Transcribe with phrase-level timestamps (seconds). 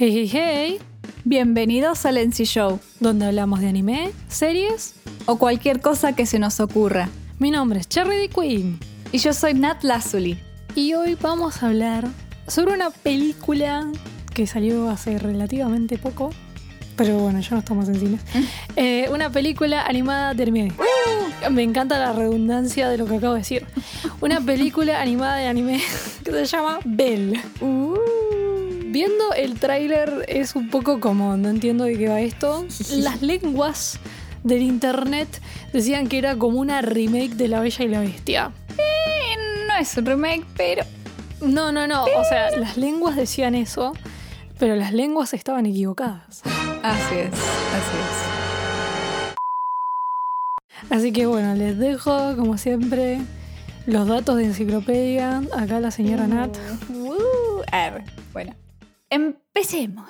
[0.00, 0.78] Hey, hey, hey,
[1.24, 4.94] Bienvenidos al NC Show donde hablamos de anime, series.
[5.26, 7.10] o cualquier cosa que se nos ocurra.
[7.38, 8.30] Mi nombre es Cherry D.
[8.30, 8.78] Queen
[9.12, 10.38] Y yo soy Nat Lazuli.
[10.74, 12.08] y hoy vamos a hablar
[12.48, 13.92] sobre una película
[14.32, 16.30] que salió hace relativamente poco.
[16.96, 18.22] Pero bueno, ya no estamos en cines.
[18.76, 20.72] Eh, una película animada de anime.
[21.50, 23.66] Me encanta la redundancia de lo que acabo de decir.
[24.22, 25.82] Una película animada de anime
[26.24, 27.38] que se llama Belle.
[29.00, 32.66] Viendo el tráiler es un poco como, no entiendo de qué va esto.
[32.90, 33.98] Las lenguas
[34.44, 35.40] del internet
[35.72, 38.52] decían que era como una remake de La Bella y la Bestia.
[39.66, 40.84] No es un remake, pero
[41.40, 42.04] No, no, no.
[42.04, 43.94] O sea, las lenguas decían eso,
[44.58, 46.42] pero las lenguas estaban equivocadas.
[46.82, 47.96] así es, así
[50.84, 50.90] es.
[50.90, 53.22] Así que bueno, les dejo, como siempre,
[53.86, 55.42] los datos de enciclopedia.
[55.56, 56.54] Acá la señora Nat.
[56.90, 58.04] Uh, a ver,
[58.34, 58.54] bueno,
[59.10, 60.08] empecemos.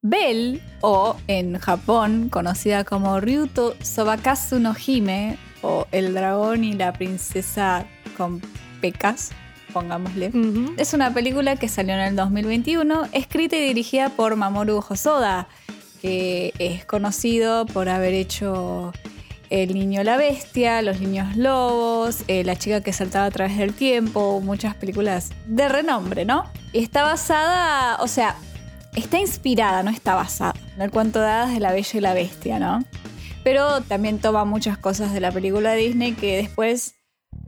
[0.00, 6.92] Belle, o en Japón conocida como Ryuto Sobakazu no Hime, o El dragón y la
[6.92, 7.84] princesa
[8.16, 8.40] con
[8.80, 9.32] pecas,
[9.72, 10.30] pongámosle.
[10.76, 15.48] Es una película que salió en el 2021, escrita y dirigida por Mamoru Hosoda,
[16.00, 18.92] que es conocido por haber hecho
[19.50, 23.74] El niño la bestia, Los niños lobos, eh, La chica que saltaba a través del
[23.74, 26.44] tiempo, muchas películas de renombre, ¿no?
[26.72, 28.36] Y está basada, o sea,
[28.94, 32.14] está inspirada, no está basada, en el cuento de hadas de La bella y la
[32.14, 32.84] bestia, ¿no?
[33.44, 36.94] Pero también toma muchas cosas de la película de Disney que después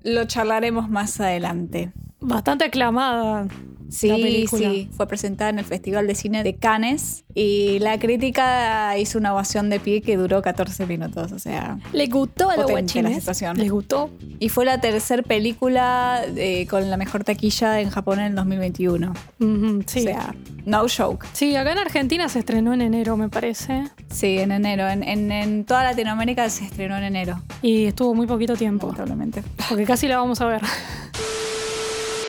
[0.03, 1.93] lo charlaremos más adelante.
[2.21, 3.49] Bastante aclamada.
[3.91, 4.71] Sí, la película.
[4.71, 9.33] sí, fue presentada en el Festival de Cine de Cannes y la crítica hizo una
[9.35, 13.57] ovación de pie que duró 14 minutos, o sea, ¿Le gustó a los la situación.
[13.59, 14.11] ¿Les gustó?
[14.39, 19.13] y fue la tercera película eh, con la mejor taquilla en Japón en el 2021.
[19.41, 20.01] Ujú, sí.
[20.01, 20.35] O sea,
[20.67, 21.27] no joke.
[21.33, 23.85] Sí, acá en Argentina se estrenó en enero, me parece.
[24.11, 28.27] Sí, en enero, en, en- en toda Latinoamérica se estrenó en enero, Y estuvo muy
[28.27, 28.87] poquito tiempo.
[28.87, 29.43] lamentablemente.
[29.69, 30.61] Porque casi la vamos a ver.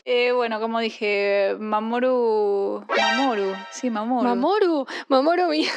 [0.04, 2.84] Eh, bueno, como dije, Mamoru...
[2.96, 4.28] Mamoru, sí, Mamoru.
[4.28, 5.68] Mamoru, Mamoru mi-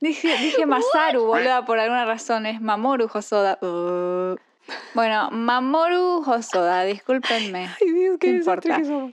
[0.00, 2.46] Dije, dije Masaru, boluda, por alguna razón.
[2.46, 3.58] Es Mamoru Hosoda.
[3.62, 4.36] Uh.
[4.94, 7.68] Bueno, Mamoru Hosoda, discúlpenme.
[7.80, 8.82] Ay, Dios, qué importa.
[8.84, 9.12] somos.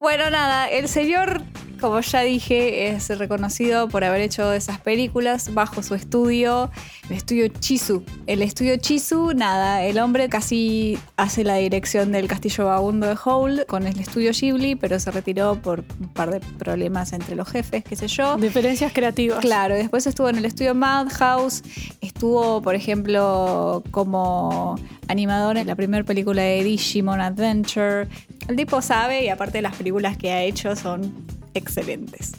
[0.00, 1.40] Bueno, nada, el señor,
[1.78, 6.70] como ya dije, es reconocido por haber hecho esas películas bajo su estudio,
[7.08, 8.02] el estudio Chizu.
[8.26, 13.64] El estudio Chizu, nada, el hombre casi hace la dirección del Castillo Vagabundo de Howl
[13.66, 17.84] con el estudio Ghibli, pero se retiró por un par de problemas entre los jefes,
[17.84, 18.36] qué sé yo.
[18.36, 19.40] Diferencias creativas.
[19.40, 21.62] Claro, después estuvo en el estudio Madhouse,
[22.00, 24.76] estuvo, por ejemplo, como
[25.08, 28.08] animador en la primera película de Digimon Adventure.
[28.48, 32.32] El tipo sabe y aparte las películas que ha hecho son excelentes.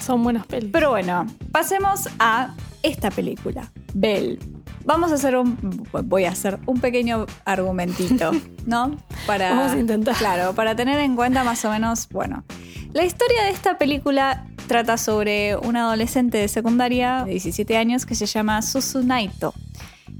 [0.00, 0.70] Son buenas pelis.
[0.72, 4.38] Pero bueno, pasemos a esta película, Belle.
[4.84, 8.32] Vamos a hacer un, voy a hacer un pequeño argumentito,
[8.66, 8.96] ¿no?
[9.26, 10.16] Para, Vamos a intentar.
[10.16, 12.44] Claro, para tener en cuenta más o menos, bueno,
[12.92, 18.14] la historia de esta película trata sobre una adolescente de secundaria de 17 años que
[18.14, 19.52] se llama Susu Naito,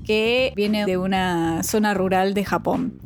[0.04, 3.00] que viene de una zona rural de Japón.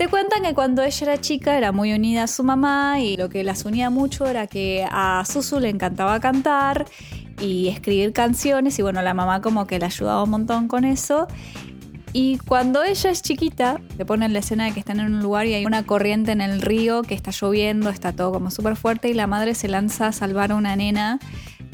[0.00, 3.28] Te cuentan que cuando ella era chica era muy unida a su mamá y lo
[3.28, 6.86] que las unía mucho era que a Susu le encantaba cantar
[7.38, 11.26] y escribir canciones y bueno, la mamá como que le ayudaba un montón con eso.
[12.14, 15.44] Y cuando ella es chiquita, te ponen la escena de que están en un lugar
[15.44, 19.10] y hay una corriente en el río, que está lloviendo, está todo como súper fuerte
[19.10, 21.18] y la madre se lanza a salvar a una nena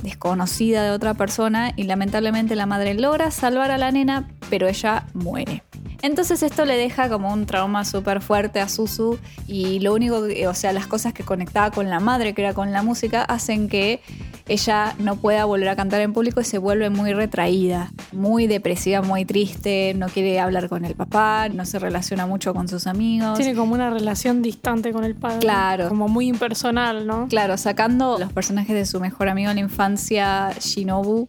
[0.02, 5.06] desconocida de otra persona y lamentablemente la madre logra salvar a la nena, pero ella
[5.14, 5.62] muere.
[6.02, 10.46] Entonces esto le deja como un trauma súper fuerte a Susu y lo único, que,
[10.48, 13.68] o sea, las cosas que conectaba con la madre, que era con la música, hacen
[13.68, 14.00] que
[14.48, 19.02] ella no pueda volver a cantar en público y se vuelve muy retraída, muy depresiva,
[19.02, 23.36] muy triste, no quiere hablar con el papá, no se relaciona mucho con sus amigos.
[23.38, 25.40] Tiene como una relación distante con el padre.
[25.40, 25.88] Claro.
[25.88, 27.26] Como muy impersonal, ¿no?
[27.28, 31.26] Claro, sacando los personajes de su mejor amigo en la infancia, Shinobu,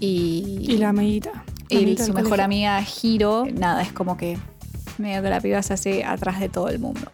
[0.00, 1.45] y, Y la amiguita.
[1.68, 4.38] Y su mejor amiga Hiro, nada, es como que
[4.98, 7.10] medio que la piba se hace atrás de todo el mundo.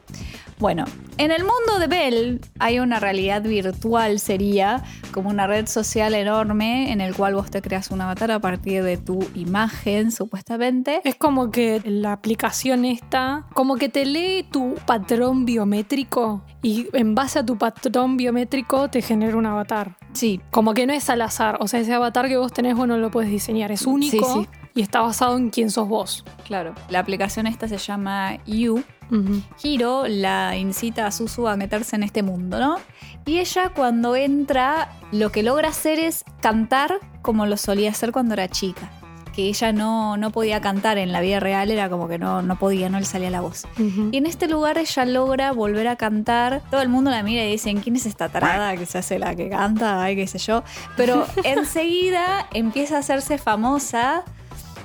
[0.59, 0.85] Bueno,
[1.19, 4.83] en el mundo de Bell hay una realidad virtual, sería
[5.13, 8.85] como una red social enorme en el cual vos te creas un avatar a partir
[8.85, 11.01] de tu imagen, supuestamente.
[11.05, 17.15] Es como que la aplicación esta, como que te lee tu patrón biométrico y en
[17.15, 19.97] base a tu patrón biométrico te genera un avatar.
[20.13, 22.87] Sí, Como que no es al azar, o sea, ese avatar que vos tenés vos
[22.87, 24.49] no lo puedes diseñar, es único Sí, sí.
[24.75, 26.25] y está basado en quién sos vos.
[26.47, 26.75] claro.
[26.91, 29.43] La aplicación esta se llama You Ujú.
[29.63, 32.79] Hiro la incita a Susu a meterse en este mundo, ¿no?
[33.27, 38.35] Y ella cuando entra, lo que logra hacer es cantar como lo solía hacer cuando
[38.35, 38.91] era chica.
[39.33, 42.59] Que ella no, no podía cantar en la vida real, era como que no, no
[42.59, 43.65] podía, no le salía la voz.
[43.79, 46.63] Y en este lugar ella logra volver a cantar.
[46.71, 49.35] Todo el mundo la mira y dicen, ¿quién es esta tarada que se hace la
[49.35, 50.03] que canta?
[50.03, 50.65] Ay, qué sé yo.
[50.99, 54.25] Pero enseguida empieza a hacerse famosa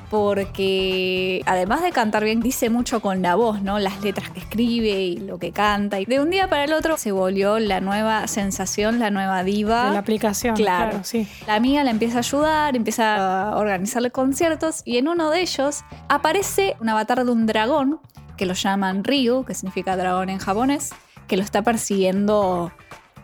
[0.09, 3.79] porque además de cantar bien, dice mucho con la voz, ¿no?
[3.79, 5.99] Las letras que escribe y lo que canta.
[5.99, 9.85] Y de un día para el otro se volvió la nueva sensación, la nueva diva.
[9.85, 10.55] De la aplicación.
[10.55, 10.89] Claro.
[10.91, 11.27] Claro, sí.
[11.45, 15.83] La amiga la empieza a ayudar, empieza a organizarle conciertos y en uno de ellos
[16.07, 17.99] aparece un avatar de un dragón
[18.37, 20.93] que lo llaman Ryu, que significa dragón en japonés,
[21.27, 22.71] que lo está persiguiendo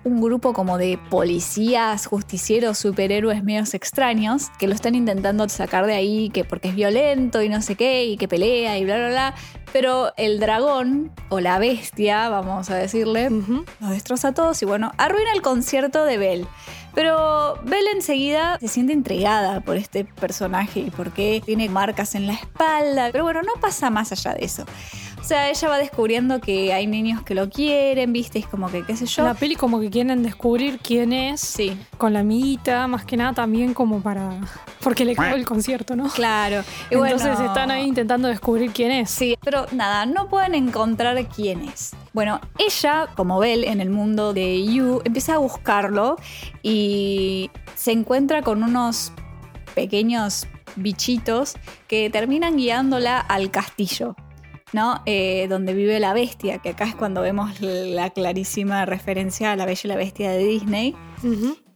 [0.04, 5.94] un grupo como de policías, justicieros, superhéroes medios extraños que lo están intentando sacar de
[5.94, 9.08] ahí, que porque es violento y no sé qué, y que pelea y bla, bla,
[9.10, 9.36] bla.
[9.74, 13.66] Pero el dragón, o la bestia, vamos a decirle, Ujú.
[13.82, 16.48] los destroza a todos y bueno, arruina el concierto de Belle.
[16.94, 22.28] Pero Belle enseguida se siente intrigada por este personaje y por qué tiene marcas en
[22.28, 23.10] la espalda.
[23.12, 24.64] Pero bueno, no pasa más allá de eso.
[25.20, 28.40] O sea, ella va descubriendo que hay niños que lo quieren, ¿viste?
[28.40, 29.24] Es como que, qué sé yo.
[29.24, 33.32] La peli como que quieren descubrir quién es Sí, con la amiguita, más que nada
[33.32, 34.30] también como para...
[34.84, 36.10] Porque le cago el concierto, ¿no?
[36.10, 36.62] claro.
[36.92, 39.10] Y Entonces bueno, están ahí intentando descubrir quién es.
[39.12, 41.96] Sí, pero nada, no pueden encontrar quién es.
[42.14, 46.18] Bueno, ella, como Belle en el mundo de You, empieza a buscarlo
[46.62, 49.12] y se encuentra con unos
[49.76, 51.56] pequeños bichitos
[51.88, 54.16] que terminan guiándola al castillo.
[54.72, 55.04] ¿no?
[55.06, 59.68] Eh, donde vive la bestia, que acá es cuando vemos la clarísima referencia a la
[59.68, 60.96] Bella y la Bestia de Disney.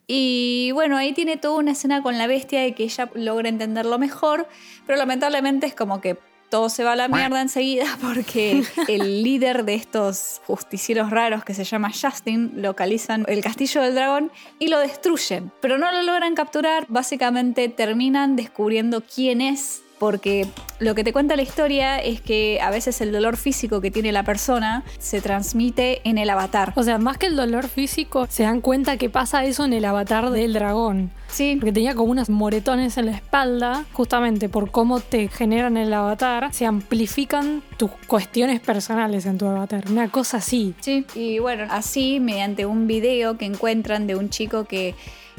[0.07, 3.99] Y bueno, ahí tiene toda una escena con la bestia de que ella logra entenderlo
[3.99, 4.47] mejor,
[4.85, 6.17] pero lamentablemente es como que
[6.49, 11.53] todo se va a la mierda enseguida porque el líder de estos justicieros raros que
[11.53, 16.35] se llama Justin localizan el castillo del dragón y lo destruyen, pero no lo logran
[16.35, 20.47] capturar, básicamente terminan descubriendo quién es porque
[20.79, 24.11] lo que te cuenta la historia es que a veces el dolor físico que tiene
[24.11, 26.73] la persona se transmite en el avatar.
[26.75, 29.85] O sea, más que el dolor físico, se dan cuenta que pasa eso en el
[29.85, 31.11] avatar del dragón.
[31.27, 35.93] Sí, Porque tenía como unos moretones en la espalda, justamente por cómo te generan el
[35.93, 39.83] avatar, se amplifican tus cuestiones personales en tu avatar.
[39.89, 40.73] Una cosa así.
[40.79, 44.95] Sí, y bueno, así mediante un video que encuentran de un chico que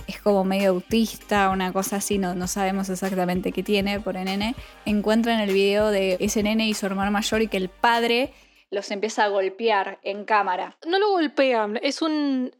[0.08, 4.24] es como medio autista, una cosa así, no, no sabemos exactamente qué tiene por el
[4.24, 4.54] nene,
[4.86, 8.32] encuentran el video de ese nene y su hermano mayor y que el padre
[8.70, 10.76] los empieza a golpear en cámara.
[10.86, 12.50] No lo golpean, es un.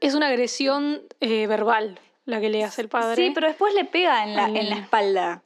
[0.00, 3.26] Es una agresión eh, verbal la que le hace el padre.
[3.26, 5.42] Sí, pero después le pega en la, Al- en la espalda.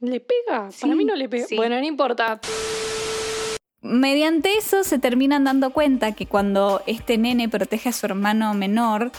[0.00, 0.72] ¿Le pega?
[0.72, 1.46] Sí, Para mí no le pega.
[1.46, 1.54] sí.
[1.56, 2.40] Bueno, no importa.
[3.80, 9.10] Mediante eso se terminan dando cuenta que cuando este nene protege a su hermano menor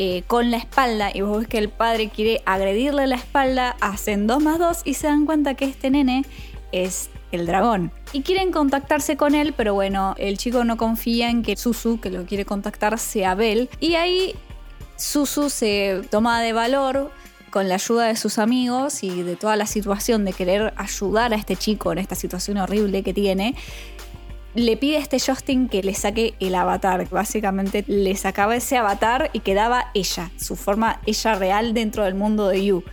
[0.00, 4.28] eh, con la espalda y vos ves que el padre quiere agredirle la espalda, hacen
[4.28, 6.24] dos más dos y se dan cuenta que este nene
[6.70, 7.90] es el dragón.
[8.12, 12.10] Y quieren contactarse con él, pero bueno, el chico no confía en que Susu, que
[12.10, 13.68] lo quiere contactar, sea Bel.
[13.80, 14.36] Y ahí
[14.94, 17.10] Susu se toma de valor
[17.50, 21.36] con la ayuda de sus amigos y de toda la situación de querer ayudar a
[21.36, 23.56] este chico en esta situación horrible que tiene,
[24.58, 27.08] le pide a este Justin que le saque el avatar.
[27.08, 32.48] Básicamente le sacaba ese avatar y quedaba ella, su forma ella real dentro del mundo
[32.48, 32.84] de You.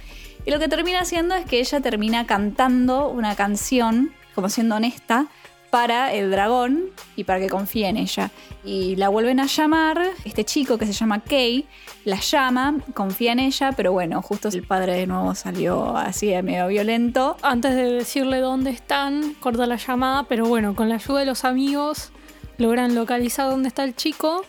[0.46, 5.28] Y lo que termina haciendo es que ella termina cantando una canción, como siendo honesta,
[5.76, 6.86] para el dragón
[7.18, 8.32] y para que confíe en ella.
[8.64, 11.66] Y la vuelven a llamar, este chico que se llama Kay,
[12.06, 16.42] la llama, confía en ella, pero bueno, justo el padre de nuevo salió así de
[16.44, 17.36] medio violento.
[17.42, 21.44] Antes de decirle dónde están, corta la llamada, pero bueno, con la ayuda de los
[21.44, 22.14] amigos
[22.58, 24.46] logran localizar dónde está el chico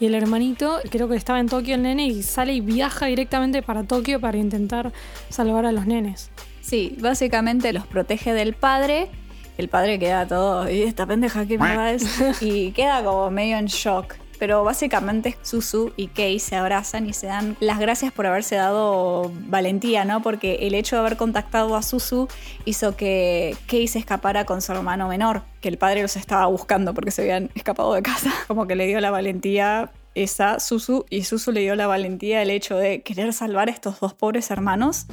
[0.00, 0.80] y el hermanito.
[0.90, 4.36] Creo que estaba en Tokio el nene y sale y viaja directamente para Tokio para
[4.36, 4.92] intentar
[5.28, 6.32] salvar a los nenes.
[6.60, 9.08] Sí, básicamente los protege del padre.
[9.56, 12.04] El padre queda todo, ¿y esta pendeja qué mierda es?
[12.42, 14.14] Y queda como medio en shock.
[14.38, 19.32] Pero básicamente Susu y Kei se abrazan y se dan las gracias por haberse dado
[19.46, 20.20] valentía, ¿no?
[20.22, 22.28] Porque el hecho de haber contactado a Susu
[22.66, 26.92] hizo que Kei se escapara con su hermano menor, que el padre los estaba buscando
[26.92, 28.30] porque se habían escapado de casa.
[28.46, 32.50] Como que le dio la valentía esa Susu y Susu le dio la valentía el
[32.50, 35.06] hecho de querer salvar a estos dos pobres hermanos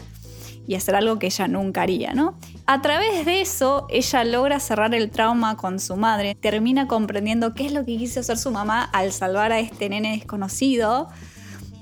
[0.68, 2.38] y hacer algo que ella nunca haría, ¿no?
[2.66, 7.66] A través de eso, ella logra cerrar el trauma con su madre, termina comprendiendo qué
[7.66, 11.10] es lo que quiso hacer su mamá al salvar a este nene desconocido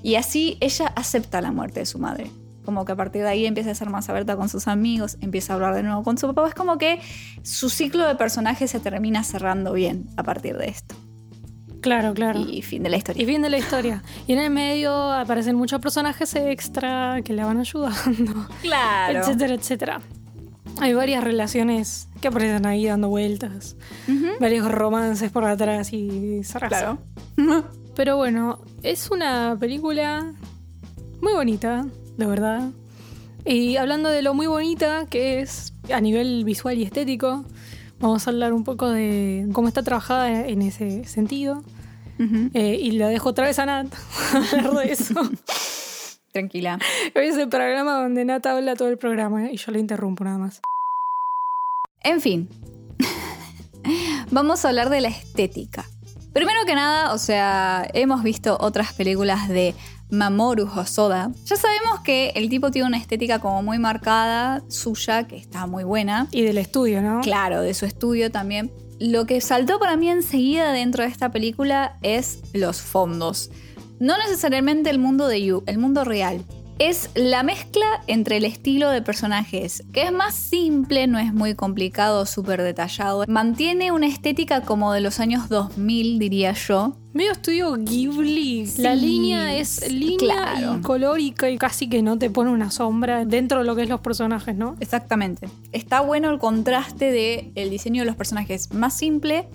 [0.04, 2.32] y así ella acepta la muerte de su madre.
[2.66, 5.52] como que a partir de ahí empieza a ser más abierta con sus amigos, empieza
[5.52, 6.48] a hablar de nuevo con su papá.
[6.48, 7.02] Es como que
[7.42, 10.96] su ciclo de personajes se termina cerrando bien a partir de esto.
[11.82, 12.40] Claro, claro.
[12.40, 13.24] Y fin de la historia.
[13.24, 14.04] Y fin de la historia.
[14.28, 18.48] Y en el medio aparecen muchos personajes extra que le van ayudando.
[18.62, 19.20] Claro.
[19.20, 20.02] Etcétera, etcétera.
[20.80, 23.76] Hay varias relaciones que aparecen ahí dando vueltas.
[24.40, 27.00] Varios romances por atrás y Claro.
[27.96, 30.34] Pero bueno, es una película
[31.22, 31.86] muy bonita,
[32.18, 32.70] de verdad.
[33.46, 37.44] Y hablando de lo muy bonita que es a nivel visual y estético,
[38.02, 41.64] vamos a hablar un poco de cómo está trabajada en ese sentido.
[42.54, 43.88] Eh, y la dejo otra vez a Nat
[44.54, 45.16] hablar de eso.
[46.32, 46.78] Tranquila.
[47.16, 49.52] Hoy es el programa donde Nat habla todo el programa ¿eh?
[49.54, 50.62] y yo le interrumpo nada más.
[52.04, 52.48] En fin,
[54.32, 55.84] vamos a hablar de la estética.
[56.32, 59.74] Primero que nada, o sea, hemos visto otras películas de
[60.12, 61.32] Mamoru Hosoda.
[61.46, 65.84] Ya sabemos que el tipo tiene una estética como muy marcada, suya, que está muy
[65.84, 66.28] buena.
[66.32, 67.22] Y del estudio, ¿no?
[67.22, 68.72] Claro, de su estudio también.
[69.00, 73.50] Lo que saltó para mí enseguida dentro de esta película es los fondos.
[74.00, 76.44] No necesariamente el mundo de You, el mundo real
[76.82, 81.54] es la mezcla entre el estilo de personajes, que es más simple, no es muy
[81.54, 83.24] complicado, súper detallado.
[83.28, 86.98] Mantiene una estética como de los años 2000, diría yo.
[87.14, 88.66] Medio estudio Ghibli.
[88.78, 93.60] la línea es línea y color y casi que no te pone una sombra dentro
[93.60, 94.76] de lo que es los personajes, ¿no?
[94.80, 95.50] Exactamente.
[95.74, 99.48] Está bueno el contraste de el diseño de los personajes más simple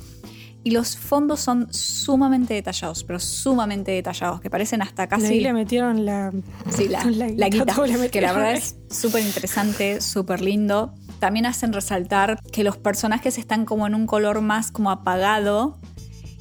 [0.67, 5.27] y los fondos son sumamente detallados, pero sumamente detallados, que parecen hasta casi...
[5.27, 6.33] Ahí le metieron la...
[6.71, 7.05] Sí, la,
[7.37, 7.77] la, guita,
[8.11, 10.93] que la verdad es súper interesante, súper lindo.
[11.21, 15.79] También hacen resaltar que los personajes están como en un color más como apagado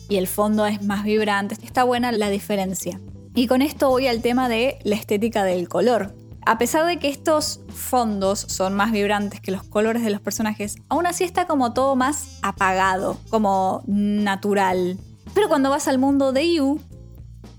[0.10, 1.56] y el fondo es más vibrante.
[1.64, 3.00] Está buena la diferencia.
[3.36, 6.16] Y con esto voy al tema de la estética del color.
[6.48, 10.76] A pesar de que estos fondos son más vibrantes que los colores de los personajes,
[10.90, 15.00] aún así está como todo más apagado, como natural.
[15.34, 16.80] Pero cuando vas al mundo de You,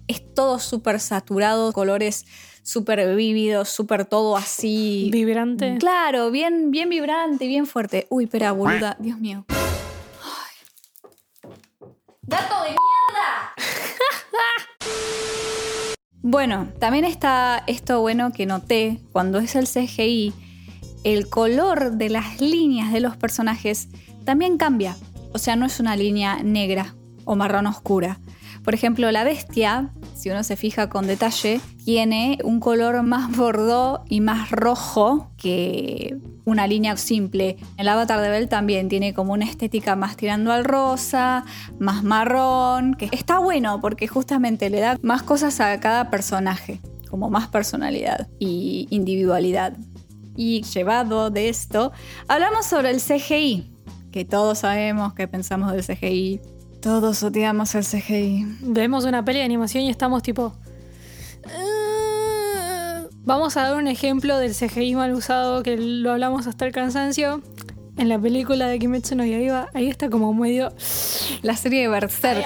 [0.06, 2.26] es todo súper saturado, colores
[2.62, 5.08] súper vívidos, súper todo así.
[5.12, 5.78] Vibrante.
[5.80, 8.06] Claro, bien, bien vibrante, bien fuerte.
[8.08, 9.44] Uy, espera, boluda, Dios mío.
[9.48, 11.50] Ay.
[12.22, 13.52] ¡Gato de mierda!
[16.28, 20.34] Bueno, también está esto bueno que noté cuando es el CGI,
[21.04, 23.86] el color de las líneas de los personajes
[24.24, 24.96] también cambia.
[25.32, 28.18] O sea, no es una línea negra o marrón oscura.
[28.64, 34.02] Por ejemplo, la bestia, si uno se fija con detalle, tiene un color más bordó
[34.08, 37.58] y más rojo que una línea simple.
[37.76, 41.44] El avatar de Bell también tiene como una estética más tirando al rosa,
[41.78, 46.80] más marrón, que está bueno porque justamente le da más cosas a cada personaje,
[47.10, 49.76] como más personalidad y individualidad.
[50.34, 51.92] Y llevado de esto,
[52.26, 53.70] hablamos sobre el CGI,
[54.10, 56.40] que todos sabemos que pensamos del CGI
[56.80, 58.46] todos odiamos el CGI.
[58.60, 60.54] Vemos una peli de animación y estamos tipo.
[61.46, 61.86] Ah".
[63.24, 67.42] Vamos a dar un ejemplo del CGI mal usado que lo hablamos hasta el cansancio.
[67.98, 70.70] En la película de Kimetsu no Yaiba, ahí está como medio.
[71.42, 72.44] La serie de Berserk.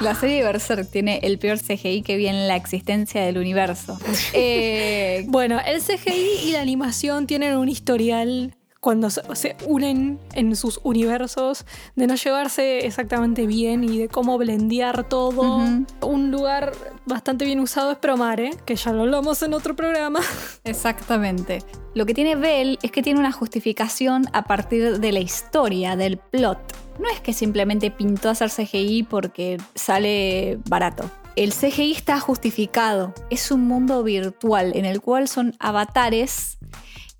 [0.00, 3.98] La serie de Berserk tiene el peor CGI que viene en la existencia del universo.
[4.32, 8.55] Eh, bueno, el CGI y la animación tienen un historial
[8.86, 11.66] cuando se unen en sus universos,
[11.96, 15.58] de no llevarse exactamente bien y de cómo blendear todo.
[16.02, 16.70] Un lugar
[17.04, 20.20] bastante bien usado es Promare, que ya lo hablamos en otro programa.
[20.62, 21.64] Exactamente.
[21.94, 26.18] Lo que tiene Bell es que tiene una justificación a partir de la historia, del
[26.18, 26.60] plot.
[27.00, 31.10] No es que simplemente pintó hacer CGI porque sale barato.
[31.34, 33.12] El CGI está justificado.
[33.30, 36.56] Es un mundo virtual en el cual son avatares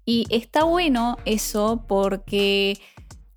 [0.06, 2.78] y está bueno eso porque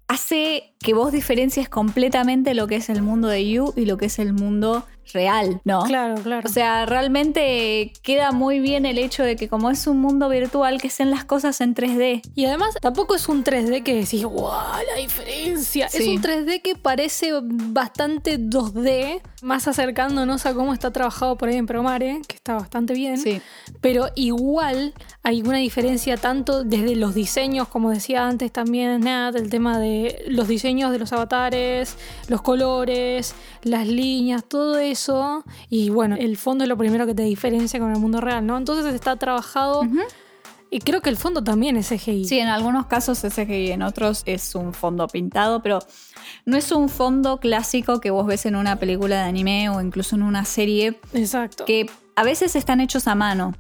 [0.07, 4.05] hace que vos diferencies completamente lo que es el mundo de You y lo que
[4.05, 5.83] es el mundo real, ¿no?
[5.83, 6.47] Claro, claro.
[6.47, 10.81] O sea, realmente queda muy bien el hecho de que como es un mundo virtual,
[10.81, 12.21] que sean las cosas en 3D.
[12.35, 14.51] Y además tampoco es un 3D que decís, wow,
[14.87, 15.87] la diferencia.
[15.87, 21.57] Es un 3D que parece bastante 2D, más acercándonos a cómo está trabajado por ahí
[21.57, 23.17] en Promare, que está bastante bien.
[23.17, 23.41] Sí.
[23.81, 29.49] Pero igual hay una diferencia tanto desde los diseños, como decía antes también Nat, el
[29.49, 31.97] tema de los diseños de los avatares,
[32.27, 37.23] los colores, las líneas, todo eso y bueno, el fondo es lo primero que te
[37.23, 38.57] diferencia con el mundo real, ¿no?
[38.57, 39.83] Entonces está trabajado.
[40.71, 42.25] Y creo que el fondo también es CGI.
[42.25, 45.79] Sí, en algunos casos es CGI, en otros es un fondo pintado, pero
[46.45, 50.15] no es un fondo clásico que vos ves en una película de anime o incluso
[50.15, 50.99] en una serie.
[51.13, 51.65] Exacto.
[51.65, 53.55] Que a veces están hechos a mano.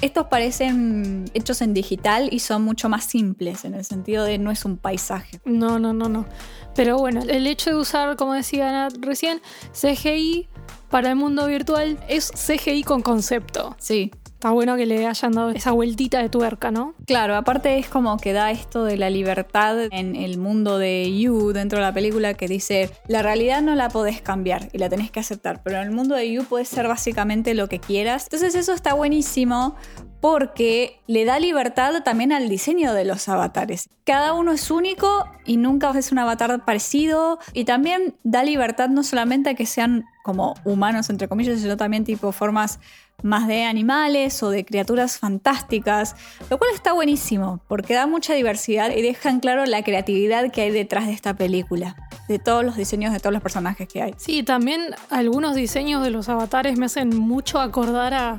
[0.00, 4.50] Estos parecen hechos en digital y son mucho más simples en el sentido de no
[4.50, 5.40] es un paisaje.
[5.44, 6.26] No, no, no, no.
[6.74, 9.40] Pero bueno, el hecho de usar, como decía Ana recién,
[9.72, 10.48] CGI
[10.90, 13.76] para el mundo virtual es CGI con concepto.
[13.78, 14.10] Sí.
[14.44, 16.92] Está bueno que le hayan dado esa vueltita de tuerca, ¿no?
[17.06, 21.54] Claro, aparte es como que da esto de la libertad en el mundo de You
[21.54, 25.10] dentro de la película que dice, la realidad no la podés cambiar y la tenés
[25.10, 28.24] que aceptar, pero en el mundo de You puedes ser básicamente lo que quieras.
[28.24, 29.76] Entonces eso está buenísimo
[30.20, 33.88] porque le da libertad también al diseño de los avatares.
[34.04, 39.04] Cada uno es único y nunca es un avatar parecido y también da libertad no
[39.04, 42.80] solamente a que sean como humanos entre comillas, sino también tipo formas
[43.22, 46.16] más de animales o de criaturas fantásticas,
[46.50, 50.70] lo cual está buenísimo porque da mucha diversidad y deja claro la creatividad que hay
[50.70, 51.96] detrás de esta película,
[52.28, 54.14] de todos los diseños de todos los personajes que hay.
[54.16, 58.38] Sí, también algunos diseños de los avatares me hacen mucho acordar a...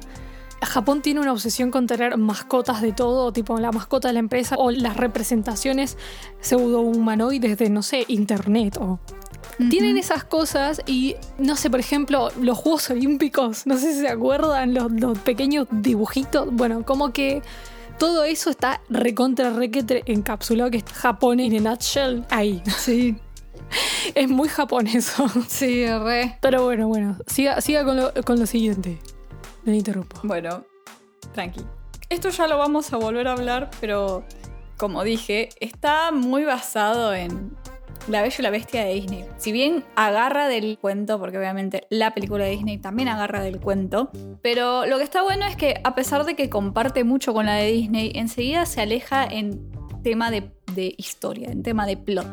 [0.62, 4.56] Japón tiene una obsesión con tener mascotas de todo, tipo la mascota de la empresa
[4.58, 5.98] o las representaciones
[6.40, 9.00] pseudo humanoides de, no sé, internet o
[9.70, 14.10] tienen esas cosas y, no sé, por ejemplo, los Juegos Olímpicos, no sé si se
[14.10, 17.42] acuerdan, los, pequeños dibujitos, bueno, como que
[17.98, 22.62] todo eso está recontra requetre encapsulado, que es Japón en nutshell ahí.
[22.78, 23.16] Sí.
[24.16, 25.14] es muy japonés
[25.48, 26.38] Sí, re.
[26.42, 29.00] Pero bueno, bueno, siga, siga con, lo, con lo siguiente.
[29.64, 30.18] Me interrumpo.
[30.24, 30.64] Bueno,
[31.34, 31.62] tranqui.
[32.10, 34.24] Esto ya lo vamos a volver a hablar, pero
[34.78, 37.56] como dije, está muy basado en
[38.08, 39.26] la Bella y la Bestia de Disney.
[39.38, 44.12] Si bien agarra del cuento, porque obviamente la película de Disney también agarra del cuento,
[44.42, 47.56] pero lo que está bueno es que a pesar de que comparte mucho con la
[47.56, 49.72] de Disney, enseguida se aleja en
[50.04, 50.52] tema de,
[50.98, 52.28] historia, en tema de plot.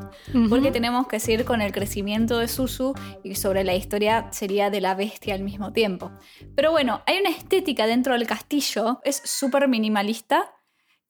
[0.50, 2.92] Porque tenemos que seguir con el crecimiento de Susu
[3.24, 6.10] y sobre la historia sería de la bestia al mismo tiempo.
[6.54, 10.52] Pero bueno, hay una estética dentro del castillo, es súper minimalista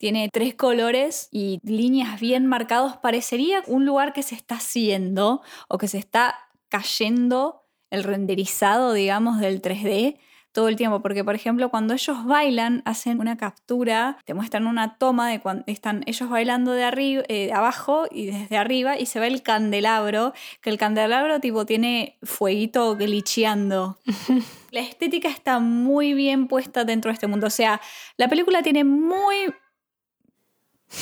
[0.03, 2.97] tiene tres colores y líneas bien marcados.
[2.97, 6.35] Parecería un lugar que se está haciendo o que se está
[6.69, 10.19] cayendo el renderizado, digamos, del 3D
[10.51, 14.99] todo el tiempo, porque por ejemplo cuando ellos bailan hacen una captura, te muestran una
[14.99, 19.21] toma de cuando están ellos bailando de arriba, eh, abajo y desde arriba y se
[19.21, 24.01] ve el candelabro, que el candelabro tipo tiene fueguito glitcheando.
[24.73, 27.81] la estética está muy bien puesta dentro de este mundo, o sea,
[28.17, 29.55] la película tiene muy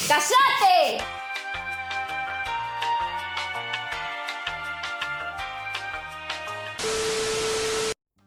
[0.09, 1.05] ¡Cállate!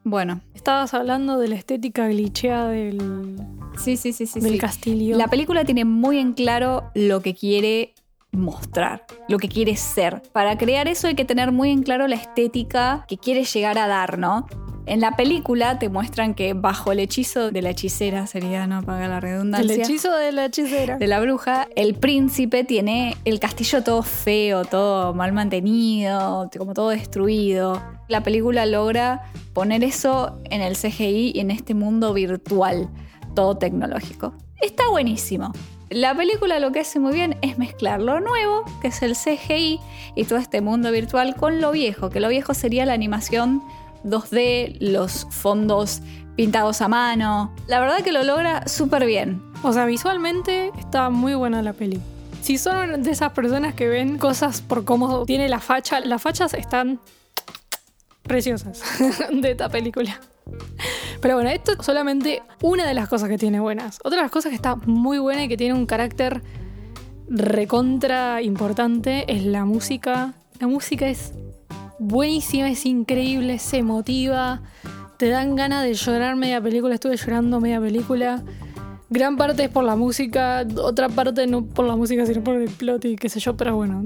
[0.04, 0.42] Bueno.
[0.64, 3.38] Estabas hablando de la estética glitcheada del,
[3.78, 5.18] sí, sí, sí, sí, del castillo.
[5.18, 7.94] La película tiene muy en claro lo que quiere
[8.32, 10.22] mostrar, lo que quiere ser.
[10.32, 13.88] Para crear eso hay que tener muy en claro la estética que quiere llegar a
[13.88, 14.48] dar, ¿no?
[14.86, 19.08] En la película te muestran que bajo el hechizo de la hechicera, sería, no paga
[19.08, 19.74] la redundancia.
[19.74, 20.98] El hechizo de la hechicera.
[20.98, 26.90] De la bruja, el príncipe tiene el castillo todo feo, todo mal mantenido, como todo
[26.90, 27.82] destruido.
[28.10, 32.90] La película logra poner eso en el CGI y en este mundo virtual,
[33.36, 34.34] todo tecnológico.
[34.62, 35.54] Está buenísimo.
[35.90, 39.80] La película lo que hace muy bien es mezclar lo nuevo, que es el CGI,
[40.16, 43.62] y todo este mundo virtual con lo viejo, que lo viejo sería la animación
[44.04, 46.02] 2D, los fondos
[46.36, 47.54] pintados a mano.
[47.68, 49.42] La verdad que lo logra súper bien.
[49.64, 52.02] O sea, visualmente está muy buena la peli.
[52.42, 56.54] Si son de esas personas que ven cosas por cómo tiene la facha, las fachas
[56.54, 57.00] están
[58.24, 58.82] preciosas
[59.32, 60.20] de esta película.
[61.22, 64.00] Pero bueno, esto es solamente una de las cosas que tiene buenas.
[64.04, 66.42] Otra de las cosas que está muy buena y que tiene un carácter
[67.30, 70.34] recontra importante es la música.
[70.60, 71.34] La música es
[72.04, 74.62] buenísima, es increíble, se emotiva,
[75.18, 78.44] te dan ganas de llorar media película, estuve llorando media película.
[79.14, 82.68] Gran parte es por la música, otra parte no por la música, sino por el
[82.68, 84.06] plot y qué sé yo, pero bueno.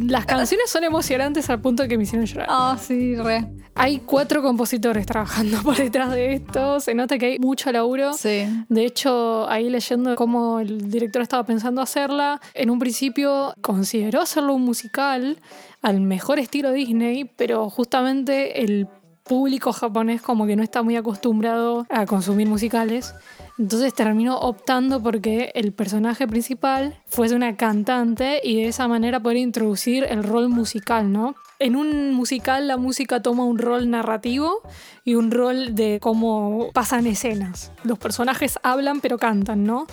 [0.00, 2.46] Las canciones son emocionantes al punto de que me hicieron llorar.
[2.48, 3.46] Ah, sí, re.
[3.74, 8.14] Hay cuatro compositores trabajando por detrás de esto, se nota que hay mucho laburo.
[8.14, 8.46] Sí.
[8.70, 14.54] De hecho, ahí leyendo cómo el director estaba pensando hacerla, en un principio consideró hacerlo
[14.54, 15.36] un musical
[15.82, 18.88] al mejor estilo Disney, pero justamente el
[19.22, 23.14] público japonés como que no está muy acostumbrado a consumir musicales.
[23.60, 29.36] Entonces terminó optando porque el personaje principal fuese una cantante y de esa manera poder
[29.36, 31.34] introducir el rol musical, ¿no?
[31.58, 34.62] En un musical la música toma un rol narrativo
[35.04, 37.70] y un rol de cómo pasan escenas.
[37.84, 39.86] Los personajes hablan pero cantan, ¿no?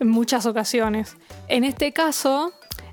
[0.00, 1.16] En muchas ocasiones.
[1.46, 2.52] En este caso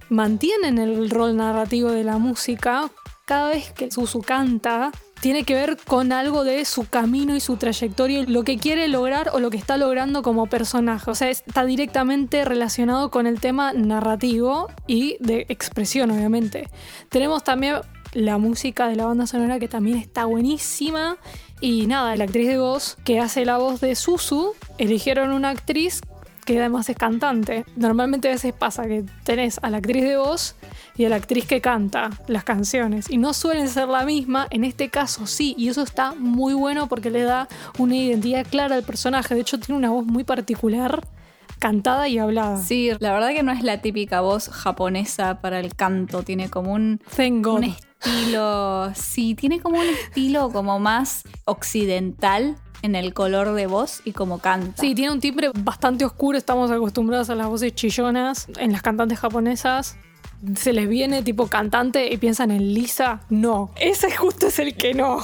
[0.10, 2.92] mantienen el rol narrativo de la música.
[3.26, 7.56] Cada vez que Susu canta, tiene que ver con algo de su camino y su
[7.56, 11.10] trayectoria, lo que quiere lograr o lo que está logrando como personaje.
[11.10, 16.68] O sea, está directamente relacionado con el tema narrativo y de expresión, obviamente.
[17.10, 17.78] Tenemos también
[18.14, 21.18] la música de la banda sonora que también está buenísima.
[21.62, 26.02] Y nada, la actriz de voz que hace la voz de Susu, eligieron una actriz
[26.46, 27.66] que además es cantante.
[27.76, 30.56] Normalmente a veces pasa que tenés a la actriz de voz
[30.98, 33.10] y a la actriz que canta las canciones.
[33.10, 36.88] Y no suelen ser la misma, en este caso sí, y eso está muy bueno
[36.88, 39.36] porque le da una identidad clara al personaje.
[39.36, 41.08] De hecho, tiene una voz muy particular
[41.60, 42.58] cantada y hablada.
[42.58, 46.74] Sí, la verdad que no es la típica voz japonesa para el canto, tiene como
[46.74, 47.54] un, Tengo.
[47.54, 54.02] un estilo, sí, tiene como un estilo como más occidental en el color de voz
[54.06, 54.82] y como canta.
[54.82, 56.38] Sí, tiene un timbre bastante oscuro.
[56.38, 59.98] Estamos acostumbrados a las voces chillonas en las cantantes japonesas.
[60.56, 63.22] Se les viene tipo cantante y piensan en Lisa.
[63.30, 65.20] No, ese justo es el que no.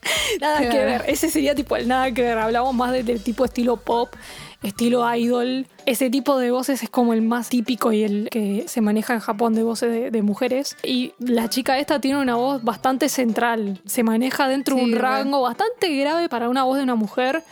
[0.40, 1.04] Nada que ver.
[1.08, 2.38] Ese sería tipo el nada que ver.
[2.38, 4.14] Hablamos más de- del tipo estilo pop,
[4.62, 5.66] estilo idol.
[5.86, 9.20] Ese tipo de voces es como el más típico y el que se maneja en
[9.20, 10.76] Japón de voces de, de mujeres.
[10.82, 13.80] Y la chica esta tiene una voz bastante central.
[13.86, 17.42] Se maneja dentro de Sí, un rango bastante grave para una voz de una mujer.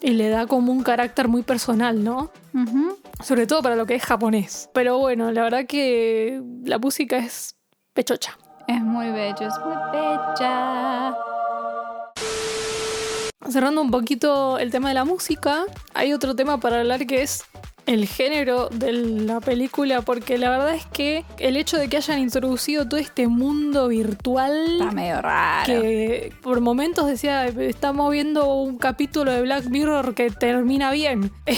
[0.00, 2.30] Y le da como un carácter muy personal, ¿no?
[3.22, 4.70] Sobre todo para lo que es japonés.
[4.72, 7.56] Pero bueno, la verdad que la música es
[7.94, 8.38] pechocha.
[8.68, 11.16] Es muy bello, es muy bella.
[13.50, 17.44] Cerrando un poquito el tema de la música, hay otro tema para hablar que es
[17.86, 22.18] el género de la película, porque la verdad es que el hecho de que hayan
[22.18, 25.64] introducido todo este mundo Está virtual medio raro.
[25.66, 31.32] que por momentos decía, estamos viendo un capítulo de Black Mirror que termina bien.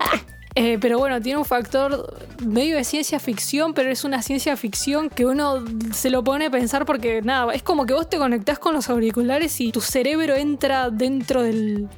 [0.54, 2.14] Eh, pero bueno, tiene un factor
[2.46, 6.50] medio de ciencia ficción, pero es una ciencia ficción que uno se lo pone a
[6.50, 10.34] pensar porque nada, es como que vos te conectás con los auriculares y tu cerebro
[10.36, 11.88] entra dentro del-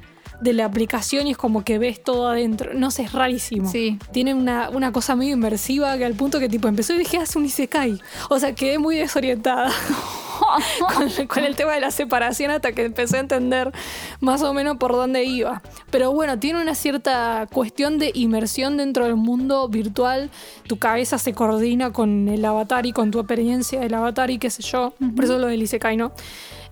[0.41, 2.73] de la aplicación y es como que ves todo adentro.
[2.73, 3.69] No sé, es rarísimo.
[3.71, 3.97] Sí.
[4.11, 7.37] Tiene una, una cosa medio inmersiva que al punto que tipo empezó y dije, hace
[7.39, 8.01] un Isekai.
[8.29, 9.71] O sea, quedé muy desorientada
[10.95, 13.71] con, con el tema de la separación hasta que empecé a entender
[14.19, 15.61] más o menos por dónde iba.
[15.91, 20.29] Pero bueno, tiene una cierta cuestión de inmersión dentro del mundo virtual.
[20.67, 24.49] Tu cabeza se coordina con el avatar y con tu experiencia del avatar y qué
[24.49, 24.93] sé yo.
[25.15, 26.11] Por eso lo del Isekai, ¿no?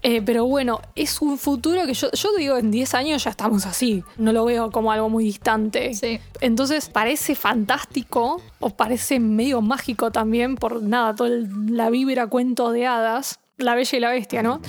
[0.05, 3.65] Eh, pero bueno, es un futuro que yo, yo digo, en 10 años ya estamos
[3.65, 4.03] así.
[4.17, 5.93] No lo veo como algo muy distante.
[5.93, 6.19] Sí.
[6.41, 12.71] Entonces parece fantástico o parece medio mágico también por nada, toda el- la vibra cuento
[12.73, 14.61] de hadas, la bella y la bestia, ¿no?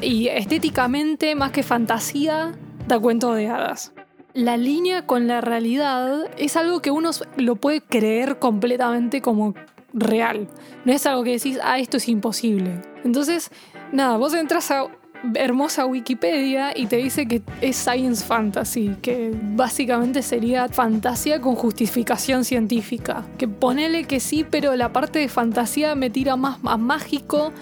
[0.00, 2.52] Y estéticamente, más que fantasía,
[2.86, 3.92] da cuento de hadas.
[4.34, 9.54] La línea con la realidad es algo que uno lo puede creer completamente como
[9.92, 10.48] real.
[10.84, 12.82] No es algo que decís, ah, esto es imposible.
[13.04, 13.50] Entonces,
[13.92, 14.86] nada, vos entras a
[15.34, 22.44] hermosa Wikipedia y te dice que es science fantasy, que básicamente sería fantasía con justificación
[22.44, 23.24] científica.
[23.36, 27.52] Que ponele que sí, pero la parte de fantasía me tira más a mágico.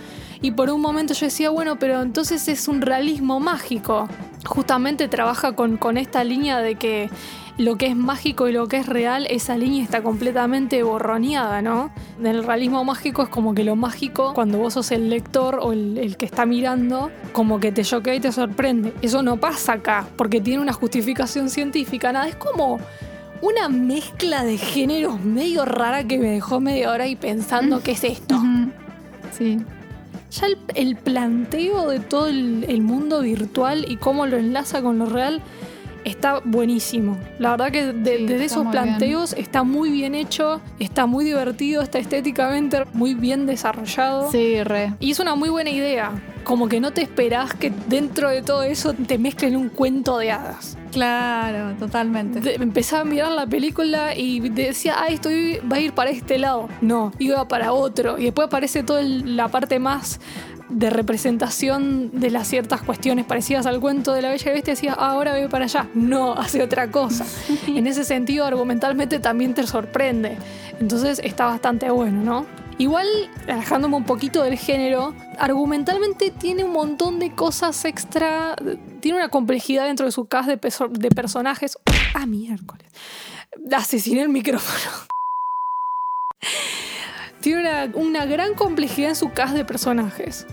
[0.42, 4.08] Y por un momento yo decía, bueno, pero entonces es un realismo mágico.
[4.44, 7.10] Justamente trabaja con, con esta línea de que
[7.58, 11.90] lo que es mágico y lo que es real, esa línea está completamente borroneada, ¿no?
[12.18, 15.72] En el realismo mágico es como que lo mágico, cuando vos sos el lector o
[15.72, 18.92] el, el que está mirando, como que te choquea y te sorprende.
[19.00, 22.78] Eso no pasa acá, porque tiene una justificación científica, nada, es como
[23.40, 28.04] una mezcla de géneros medio rara que me dejó media hora ahí pensando, ¿qué es
[28.04, 28.38] esto?
[29.36, 29.58] Sí.
[30.30, 34.98] Ya el, el planteo de todo el, el mundo virtual y cómo lo enlaza con
[34.98, 35.42] lo real
[36.06, 37.18] está buenísimo.
[37.38, 41.82] La verdad que de- Sí, desde esos planteos está muy bien hecho, está muy divertido,
[41.82, 44.30] está estéticamente muy bien desarrollado.
[44.32, 44.94] Sí, re.
[45.00, 46.12] Y es una muy buena idea.
[46.44, 50.30] Como que no te esperás que dentro de todo eso te mezclen un cuento de
[50.30, 50.78] hadas.
[50.92, 52.40] Claro, totalmente.
[52.40, 55.28] De- empezaba a mirar la película y decía, ah, esto
[55.70, 56.68] va a ir para este lado.
[56.80, 58.16] No, iba para otro.
[58.16, 60.20] Y después aparece toda la parte más
[60.68, 64.74] de representación de las ciertas cuestiones parecidas al cuento de la Bella y Bestia.
[64.74, 65.86] Decía, ah, ahora voy para allá.
[65.94, 67.24] No, hace otra cosa.
[67.66, 70.36] en ese sentido, argumentalmente también te sorprende.
[70.80, 72.46] Entonces está bastante bueno, ¿no?
[72.78, 73.06] Igual,
[73.48, 78.54] alejándome un poquito del género, argumentalmente tiene un montón de cosas extra.
[79.00, 81.78] Tiene una complejidad dentro de su cast de, peso- de personajes.
[82.14, 82.86] Ah, miércoles.
[83.72, 84.90] Asesiné el micrófono.
[87.46, 90.48] tiene una, gran complejidad en su cast de personajes.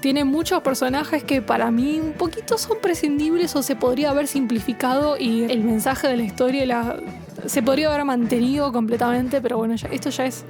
[0.00, 5.18] Tiene muchos personajes que para mí un poquito son prescindibles o se podría haber simplificado
[5.18, 6.96] y el mensaje de la historia
[7.44, 10.46] se podría haber mantenido completamente, pero bueno, esto ya es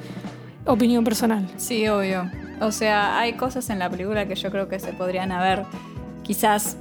[0.67, 1.45] opinión personal.
[1.57, 2.31] Sí, obvio.
[2.61, 5.65] O sea, hay cosas en la película que yo creo que se podrían haber
[6.23, 6.77] quizás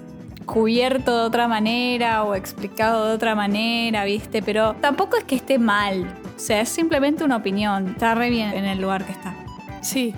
[0.45, 4.43] cubierto de otra manera o explicado de otra manera, ¿viste?
[4.43, 6.05] Pero tampoco es que esté mal.
[6.37, 7.89] Sea, es simplemente una opinión.
[7.89, 9.35] Está re bien en el lugar que está.
[9.81, 10.13] Sí.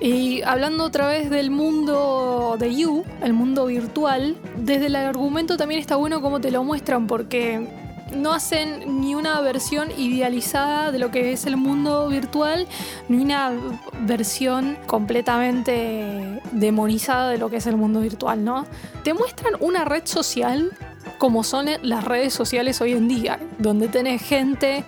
[0.00, 5.80] Y hablando otra vez del mundo de You, el mundo virtual, desde el argumento también
[5.80, 7.66] está bueno cómo te lo muestran, porque
[8.14, 12.66] no hacen ni una versión idealizada de lo que es el mundo virtual,
[13.08, 13.52] ni una
[14.00, 18.66] versión completamente demonizada de lo que es el mundo virtual, ¿no?
[19.04, 20.70] Te muestran una red social
[21.18, 24.84] como son las redes sociales hoy en día, donde tenés gente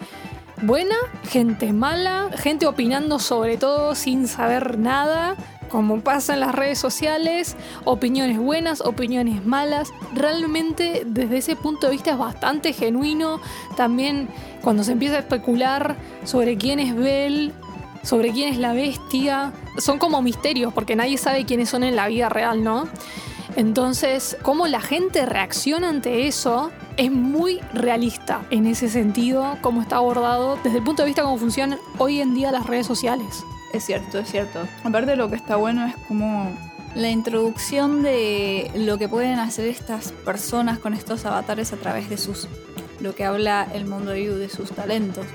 [0.63, 0.97] buena,
[1.29, 5.37] gente mala, gente opinando sobre todo sin saber nada,
[5.69, 9.93] como pasa en las redes sociales, opiniones buenas, opiniones malas.
[10.15, 13.41] Realmente desde ese punto de vista es bastante genuino.
[13.77, 14.29] También
[14.63, 17.53] cuando se empieza a especular sobre quién es Bell,
[18.03, 22.07] sobre quién es la bestia, son como misterios porque nadie sabe quiénes son en la
[22.09, 22.89] vida real, ¿no?
[23.57, 29.97] Entonces, cómo la gente reacciona ante eso es muy realista en ese sentido, cómo está
[29.97, 33.43] abordado desde el punto de vista de cómo funcionan hoy en día las redes sociales.
[33.73, 34.61] Es cierto, es cierto.
[34.85, 36.55] Aparte lo que está bueno es como
[36.95, 42.17] la introducción de lo que pueden hacer estas personas con estos avatares a través de
[42.19, 42.49] sus
[43.01, 45.27] lo que habla el mundo de You de sus talentos,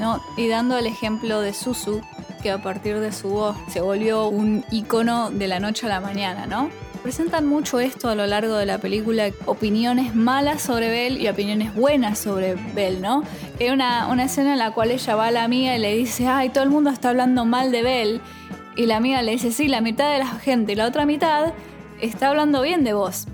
[0.00, 0.20] ¿no?
[0.36, 2.00] Y dando el ejemplo de Susu,
[2.42, 6.00] que a partir de su voz se volvió un icono de la noche a la
[6.00, 6.70] mañana, ¿no?
[7.02, 11.74] Presentan mucho esto a lo largo de la película, opiniones malas sobre Belle y opiniones
[11.74, 13.22] buenas sobre Belle, ¿no?
[13.60, 16.26] Hay una, una escena en la cual ella va a la amiga y le dice,
[16.26, 18.20] ay, todo el mundo está hablando mal de Belle.
[18.76, 21.52] Y la amiga le dice, sí, la mitad de la gente y la otra mitad
[22.00, 23.26] está hablando bien de vos.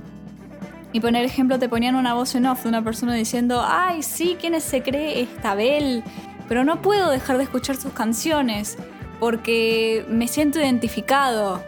[0.92, 4.36] Y poner ejemplo, te ponían una voz en off de una persona diciendo, ay, sí,
[4.38, 6.04] ¿quién se cree esta Belle?
[6.48, 8.76] Pero no puedo dejar de escuchar sus canciones
[9.18, 11.62] porque me siento identificado.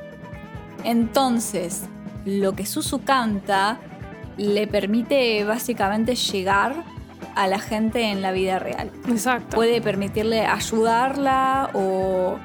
[0.86, 1.82] Entonces,
[2.24, 3.78] lo que Susu canta
[4.36, 6.84] le permite básicamente llegar
[7.34, 8.90] a la gente en la vida real.
[9.08, 9.56] Exacto.
[9.56, 12.38] Puede permitirle ayudarla o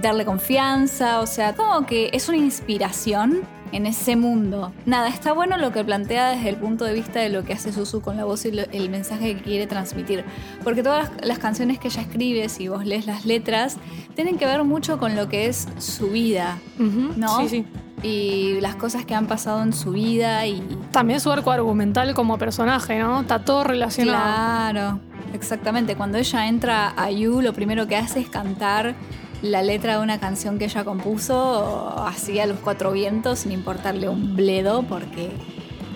[0.00, 4.72] darle confianza, o sea, como que es una inspiración en ese mundo.
[4.84, 7.72] Nada, está bueno lo que plantea desde el punto de vista de lo que hace
[7.72, 10.24] Susu con la voz y el mensaje que quiere transmitir.
[10.64, 13.76] Porque todas las, canciones que ella escribe, si vos lees las letras,
[14.14, 17.40] tienen que ver mucho con lo que es su vida, ¿no?
[17.40, 17.66] Sí, sí.
[18.02, 20.60] Y las cosas que han pasado en su vida y...
[20.92, 23.22] También su arco argumental como personaje, ¿no?
[23.22, 24.22] Está todo relacionado.
[24.22, 25.00] Claro,
[25.32, 25.96] exactamente.
[25.96, 28.94] Cuando ella entra a You, lo primero que hace es cantar
[29.42, 34.08] la letra de una canción que ella compuso así a los cuatro vientos sin importarle
[34.08, 35.30] un bledo porque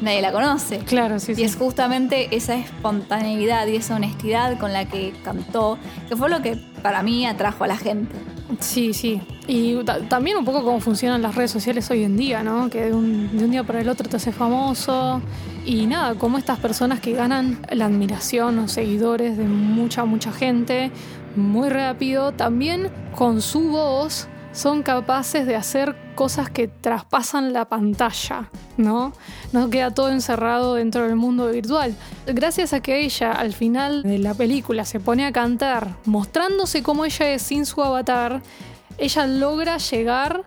[0.01, 0.79] nadie la conoce.
[0.79, 6.17] Claro, sí, y es justamente esa espontaneidad y esa honestidad con la que cantó que
[6.17, 8.17] fue lo que para mí atrajo a la gente.
[8.59, 9.21] Sí, sí.
[9.47, 12.69] Y también un poco cómo funcionan las redes sociales hoy en día, ¿no?
[12.69, 15.21] Que de un, de un día para el otro te hace famoso.
[15.65, 20.91] Y nada, como estas personas que ganan la admiración o seguidores de mucha, mucha gente
[21.37, 28.51] muy rápido, también con su voz son capaces de hacer cosas que traspasan la pantalla,
[28.77, 29.13] ¿no?
[29.53, 31.95] No queda todo encerrado dentro del mundo virtual.
[32.27, 37.05] Gracias a que ella al final de la película se pone a cantar, mostrándose como
[37.05, 38.43] ella es sin su avatar,
[38.99, 40.45] ella logra llegar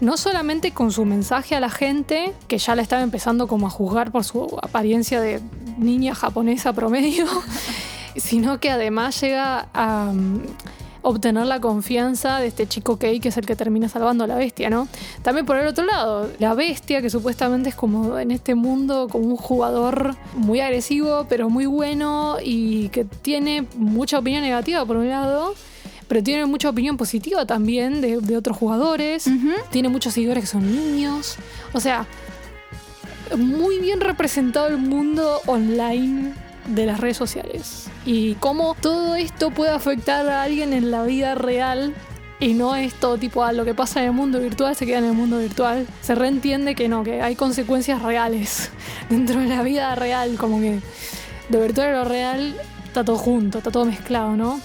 [0.00, 3.70] no solamente con su mensaje a la gente, que ya la estaba empezando como a
[3.70, 5.40] juzgar por su apariencia de
[5.76, 7.26] niña japonesa promedio,
[8.16, 10.40] sino que además llega a um,
[11.02, 14.36] obtener la confianza de este chico Kei, que es el que termina salvando a la
[14.36, 14.88] bestia, ¿no?
[15.22, 19.26] También por el otro lado, la bestia, que supuestamente es como en este mundo como
[19.26, 25.08] un jugador muy agresivo, pero muy bueno y que tiene mucha opinión negativa por un
[25.08, 25.54] lado,
[26.08, 29.28] pero tiene mucha opinión positiva también de, otros jugadores,
[29.70, 31.36] tiene muchos seguidores que son niños,
[31.72, 32.06] o sea,
[33.36, 36.32] muy bien representado el mundo online
[36.68, 41.34] de las redes sociales y cómo todo esto puede afectar a alguien en la vida
[41.34, 41.94] real
[42.40, 44.86] y no es todo tipo a ah, lo que pasa en el mundo virtual se
[44.86, 45.86] queda en el mundo virtual.
[46.02, 48.70] Se reentiende que no, que hay consecuencias reales
[49.08, 50.80] dentro de la vida real, como que
[51.48, 52.54] de virtual a lo real
[52.86, 54.60] está todo junto, está todo mezclado, ¿no?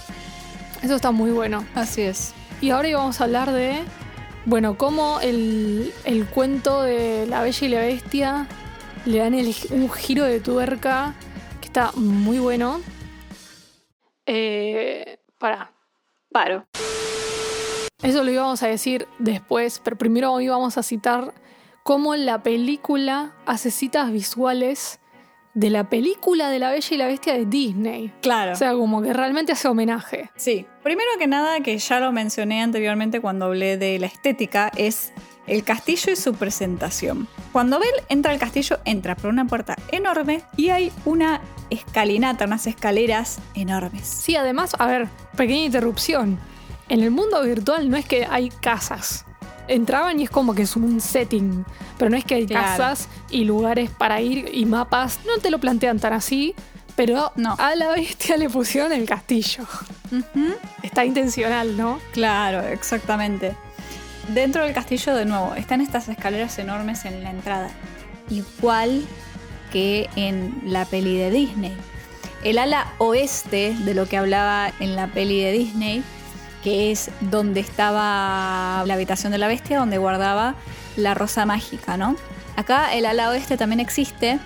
[0.83, 1.65] Eso está muy bueno.
[1.73, 2.33] Así es.
[2.61, 3.79] Y ahora íbamos a hablar de,
[4.45, 8.47] bueno, cómo el, el cuento de la Bella y la Bestia
[9.05, 11.13] le dan un giro de tuerca
[11.73, 12.81] está muy bueno.
[14.27, 15.73] Eh, para.
[16.31, 16.67] Paro.
[18.03, 21.33] Eso lo íbamos a decir después, pero primero hoy vamos a citar
[21.81, 24.99] cómo la película hace citas visuales
[25.55, 28.13] de la película de la Bella y la Bestia de Disney.
[28.21, 28.51] Claro.
[28.51, 30.29] O sea, como que realmente hace homenaje.
[30.35, 30.67] Sí.
[30.83, 35.11] Primero que nada, que ya lo mencioné anteriormente cuando hablé de la estética, es
[35.47, 37.27] el castillo y su presentación.
[37.51, 42.65] Cuando Belle entra al castillo, entra por una puerta enorme y hay una escalinata, unas
[42.67, 44.07] escaleras enormes.
[44.07, 46.39] Sí, además, a ver, pequeña interrupción.
[46.89, 49.25] En el mundo virtual no es que hay casas.
[49.67, 51.65] Entraban y es como que es un setting,
[51.97, 52.65] pero no es que hay Claro.
[52.65, 55.19] casas y lugares para ir y mapas.
[55.25, 56.53] No te lo plantean tan así,
[56.97, 57.55] pero No.
[57.57, 59.63] a la bestia le pusieron el castillo.
[60.83, 61.99] Está intencional, ¿no?
[62.11, 63.55] Claro, exactamente.
[64.29, 67.69] Dentro del castillo, de nuevo, están estas escaleras enormes en la entrada.
[68.29, 69.03] Igual
[69.71, 71.75] que en la peli de Disney.
[72.43, 76.03] El ala oeste de lo que hablaba en la peli de Disney,
[76.63, 80.55] que es donde estaba la habitación de la bestia, donde guardaba
[80.95, 82.15] la rosa mágica, ¿no?
[82.55, 84.39] Acá el ala oeste también existe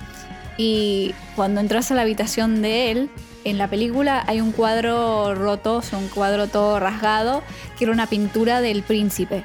[0.58, 3.10] y cuando entras a la habitación de él,
[3.44, 7.44] en la película hay un cuadro roto, o un cuadro todo rasgado,
[7.78, 9.44] que era una pintura del príncipe.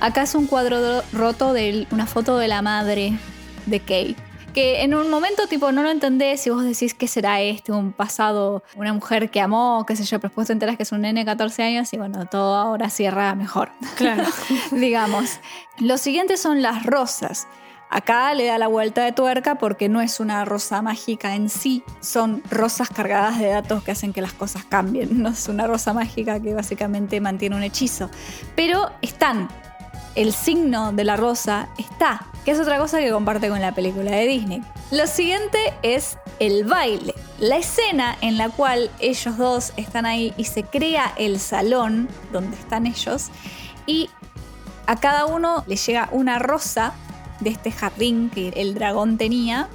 [0.00, 3.18] Acá es un cuadro roto de una foto de la madre
[3.66, 4.16] de Kate.
[4.54, 7.92] Que en un momento tipo no lo entendés y vos decís qué será este, un
[7.92, 11.02] pasado, una mujer que amó, qué sé yo, pero después te enteras que es un
[11.02, 14.24] nene de 14 años y bueno, todo ahora cierra mejor Claro.
[14.72, 15.38] digamos.
[15.78, 17.46] Los siguientes son las rosas.
[17.90, 21.82] Acá le da la vuelta de tuerca porque no es una rosa mágica en sí,
[22.00, 25.22] son rosas cargadas de datos que hacen que las cosas cambien.
[25.22, 28.10] No es una rosa mágica que básicamente mantiene un hechizo.
[28.54, 29.48] Pero están.
[30.14, 34.10] El signo de la rosa está, que es otra cosa que comparte con la película
[34.10, 34.62] de Disney.
[34.90, 37.14] Lo siguiente es el baile.
[37.38, 42.56] La escena en la cual ellos dos están ahí y se crea el salón donde
[42.56, 43.30] están ellos
[43.86, 44.10] y
[44.86, 46.94] a cada uno le llega una rosa
[47.40, 49.68] de este jardín que el dragón tenía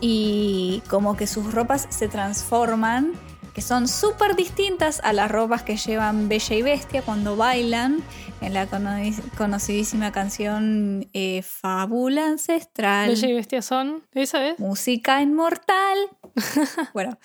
[0.00, 3.12] y como que sus ropas se transforman,
[3.56, 8.04] que son súper distintas a las ropas que llevan Bella y Bestia cuando bailan
[8.42, 8.68] en la
[9.38, 11.08] conocidísima canción
[11.42, 13.08] Fábula Ancestral.
[13.08, 14.58] Bella y Bestia son, ¿esa es?
[14.58, 15.96] Música inmortal.
[16.92, 17.16] bueno.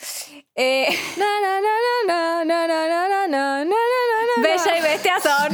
[4.38, 5.52] Bella y Bestia son.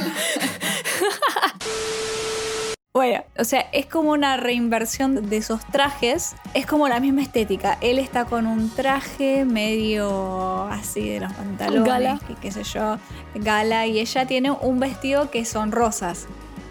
[2.97, 6.35] Bueno, o sea, es como una reinversión de esos trajes.
[6.55, 7.77] Es como la misma estética.
[7.79, 12.19] Él está con un traje medio así de los pantalones, Gala.
[12.27, 12.97] que qué sé yo,
[13.35, 16.25] gala, y ella tiene un vestido que son rosas.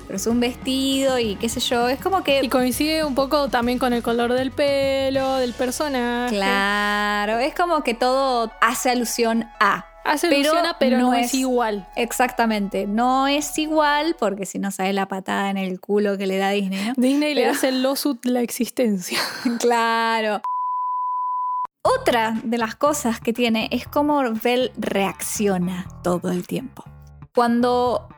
[0.09, 2.43] Pero es un vestido y qué sé yo, es como que...
[2.43, 6.35] Y coincide un poco también con el color del pelo, del personaje.
[6.35, 9.87] Claro, es como que todo hace alusión a.
[10.07, 11.88] Hace Pero pero no, no es es- igual.
[11.97, 16.38] Exactamente, no es igual porque si no sabes la patada en el culo que le
[16.38, 16.95] da Disney, ¿no?
[16.97, 19.19] Disney le hace el lawsuit la existencia.
[19.61, 20.40] claro.
[21.83, 26.85] Otra de las cosas que tiene es cómo Belle reacciona todo el tiempo.
[27.35, 28.09] Cuando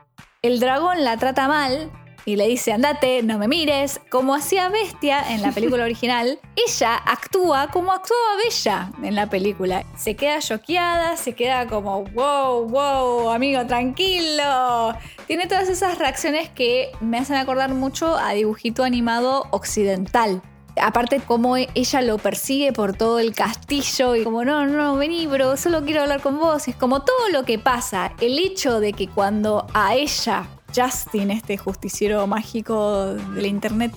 [0.41, 1.91] el dragón la trata mal
[2.29, 6.95] y le dice andate, no me mires, como hacía Bestia en la película original, ella
[6.95, 9.83] actúa como actuaba Bella en la película.
[9.97, 14.95] Se queda choqueada, se queda como wow, wow, amigo, tranquilo.
[15.25, 20.43] Tiene todas esas reacciones que me hacen acordar mucho a dibujito animado occidental.
[20.79, 25.57] Aparte, como ella lo persigue por todo el castillo y como, no, no, vení, bro,
[25.57, 26.67] solo quiero hablar con vos.
[26.67, 28.13] Es como todo lo que pasa.
[28.21, 33.93] El hecho de que cuando a ella, Justin, este justiciero mágico del internet,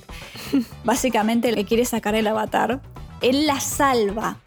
[0.84, 2.80] básicamente le quiere sacar el avatar,
[3.20, 4.38] él la salva.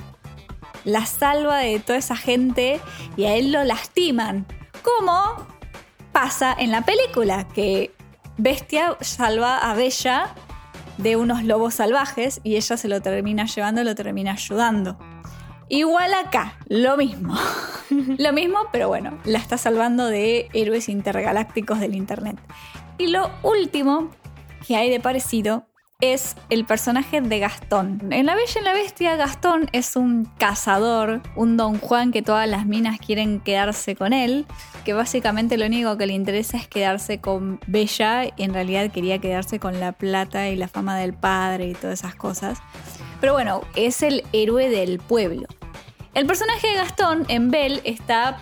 [0.83, 2.79] La salva de toda esa gente
[3.17, 4.45] y a él lo lastiman.
[4.83, 5.47] Como
[6.11, 7.91] pasa en la película, que
[8.37, 10.35] Bestia salva a Bella
[10.97, 14.97] de unos lobos salvajes y ella se lo termina llevando, lo termina ayudando.
[15.69, 17.35] Igual acá, lo mismo.
[17.89, 22.37] lo mismo, pero bueno, la está salvando de héroes intergalácticos del Internet.
[22.97, 24.11] Y lo último
[24.65, 25.65] que hay de parecido
[26.01, 28.01] es el personaje de Gastón.
[28.11, 32.49] En La Bella y la Bestia, Gastón es un cazador, un don Juan que todas
[32.49, 34.45] las minas quieren quedarse con él,
[34.83, 39.19] que básicamente lo único que le interesa es quedarse con Bella y en realidad quería
[39.19, 42.59] quedarse con la plata y la fama del padre y todas esas cosas.
[43.19, 45.47] Pero bueno, es el héroe del pueblo.
[46.13, 48.41] El personaje de Gastón en Belle está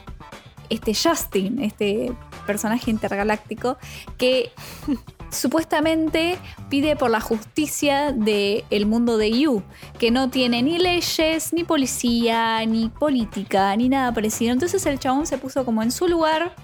[0.69, 2.13] este Justin, este
[2.45, 3.77] personaje intergaláctico
[4.17, 4.51] que
[5.31, 6.37] supuestamente
[6.69, 9.63] pide por la justicia del mundo de You,
[9.99, 14.53] que no tiene ni leyes, ni policía, ni política, ni nada parecido.
[14.53, 16.55] Entonces el chabón se puso como en su lugar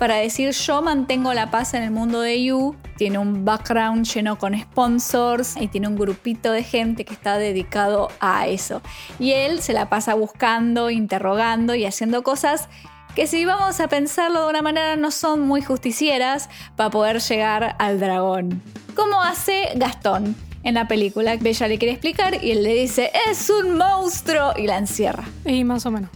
[0.00, 4.38] para decir yo mantengo la paz en el mundo de You tiene un background lleno
[4.38, 8.80] con sponsors y tiene un grupito de gente que está dedicado a eso.
[9.18, 12.70] Y él se la pasa buscando, interrogando y haciendo cosas
[13.14, 17.76] que si vamos a pensarlo de una manera no son muy justicieras para poder llegar
[17.78, 18.62] al dragón.
[18.96, 20.34] ¿Cómo hace Gastón?
[20.62, 24.66] En la película, Bella le quiere explicar y él le dice, es un monstruo y
[24.66, 25.24] la encierra.
[25.44, 26.10] Y más o menos.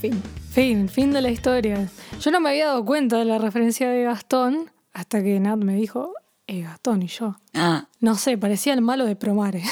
[0.00, 0.22] Fin.
[0.56, 1.86] Fin, fin de la historia.
[2.18, 5.74] Yo no me había dado cuenta de la referencia de Gastón hasta que Nat me
[5.74, 6.14] dijo,
[6.46, 7.36] es Gastón y yo.
[7.52, 7.88] Ah.
[8.00, 9.62] No sé, parecía el malo de Promare.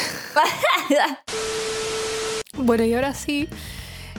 [2.59, 3.49] bueno, y ahora sí,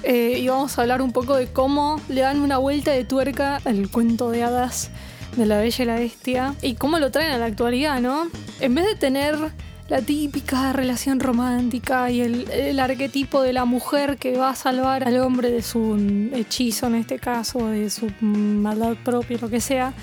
[0.01, 3.91] eh, íbamos a hablar un poco de cómo le dan una vuelta de tuerca al
[3.91, 4.89] cuento de hadas
[5.37, 8.27] de la Bella y la Bestia y cómo lo traen a la actualidad, ¿no?
[8.59, 9.35] En vez de tener
[9.87, 15.17] la típica relación romántica y el, arquetipo de la mujer que va a salvar al
[15.19, 15.95] hombre de su
[16.33, 19.93] hechizo, en este caso, de su maldad propia, lo que sea,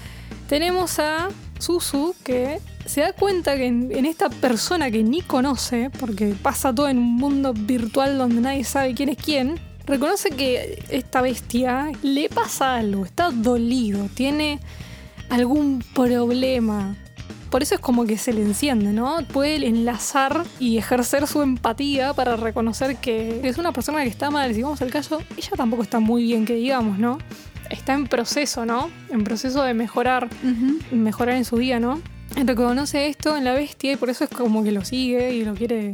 [0.49, 1.29] tenemos a
[1.59, 6.73] Susu que se da cuenta que en, en esta persona que ni conoce, porque pasa
[6.75, 11.91] todo en un mundo virtual donde nadie sabe quién es quién, reconoce que esta bestia
[12.03, 14.61] le pasa algo, está dolido, tiene
[15.29, 16.97] algún problema.
[17.53, 19.19] Por eso es como que se le enciende, ¿no?
[19.31, 24.55] Puede enlazar y ejercer su empatía para reconocer que es una persona que está mal.
[24.55, 27.19] Si vamos al caso, ella tampoco está muy bien, que digamos, ¿no?
[27.69, 28.91] Está en proceso, ¿no?
[29.11, 30.31] En proceso de mejorar,
[30.91, 32.01] mejorar en su día, ¿no?
[32.35, 35.53] Reconoce esto en la bestia y por eso es como que lo sigue y lo
[35.53, 35.93] quiere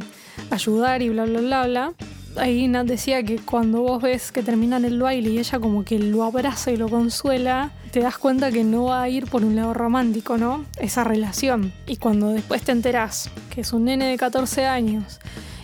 [0.51, 1.93] ayudar y bla, bla, bla, bla
[2.35, 5.99] ahí Nat decía que cuando vos ves que terminan el baile y ella como que
[5.99, 9.55] lo abraza y lo consuela, te das cuenta que no va a ir por un
[9.55, 10.65] lado romántico, ¿no?
[10.77, 11.73] Esa relación.
[11.87, 15.19] Y cuando después te enterás que es un nene de 14 años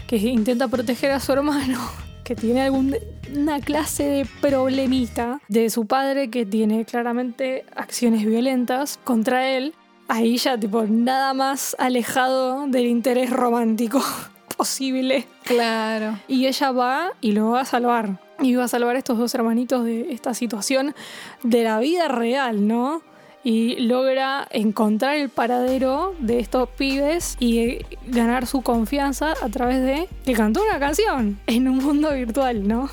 [0.07, 1.79] que intenta proteger a su hermano,
[2.23, 9.49] que tiene alguna clase de problemita de su padre que tiene claramente acciones violentas contra
[9.49, 9.73] él,
[10.07, 14.01] ahí ya tipo nada más alejado del interés romántico
[14.55, 15.27] posible.
[15.43, 16.19] Claro.
[16.27, 18.19] Y ella va y lo va a salvar.
[18.39, 20.95] Y va a salvar a estos dos hermanitos de esta situación
[21.43, 23.01] de la vida real, ¿no?
[23.43, 30.09] Y logra encontrar el paradero de estos pibes y ganar su confianza a través de
[30.25, 32.89] que cantó una canción en un mundo virtual, ¿no?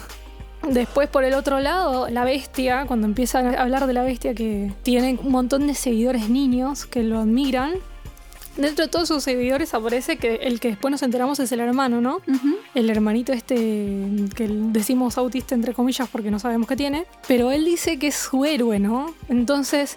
[0.68, 4.72] Después, por el otro lado, la bestia, cuando empieza a hablar de la bestia, que
[4.82, 7.72] tiene un montón de seguidores niños que lo admiran,
[8.56, 12.00] dentro de todos sus seguidores aparece que el que después nos enteramos es el hermano,
[12.00, 12.20] ¿no?
[12.74, 13.54] El hermanito este
[14.34, 17.06] que decimos autista entre comillas porque no sabemos qué tiene.
[17.28, 19.14] Pero él dice que es su héroe, ¿no?
[19.28, 19.96] Entonces,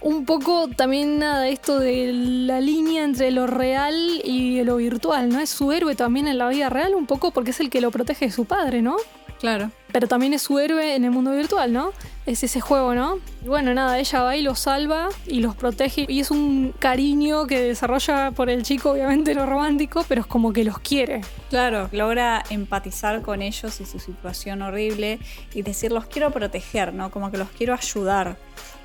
[0.00, 5.40] un poco también nada, esto de la línea entre lo real y lo virtual, ¿no?
[5.40, 7.90] Es su héroe también en la vida real, un poco porque es el que lo
[7.90, 8.96] protege de su padre, ¿no?
[9.38, 9.70] Claro.
[9.92, 11.92] Pero también es su héroe en el mundo virtual, ¿no?
[12.24, 13.18] Es ese juego, ¿no?
[13.44, 16.06] Y bueno, nada, ella va y los salva y los protege.
[16.08, 20.52] Y es un cariño que desarrolla por el chico, obviamente no romántico, pero es como
[20.52, 21.22] que los quiere.
[21.50, 25.18] Claro, logra empatizar con ellos y su situación horrible
[25.52, 27.10] y decir, los quiero proteger, ¿no?
[27.10, 28.36] Como que los quiero ayudar.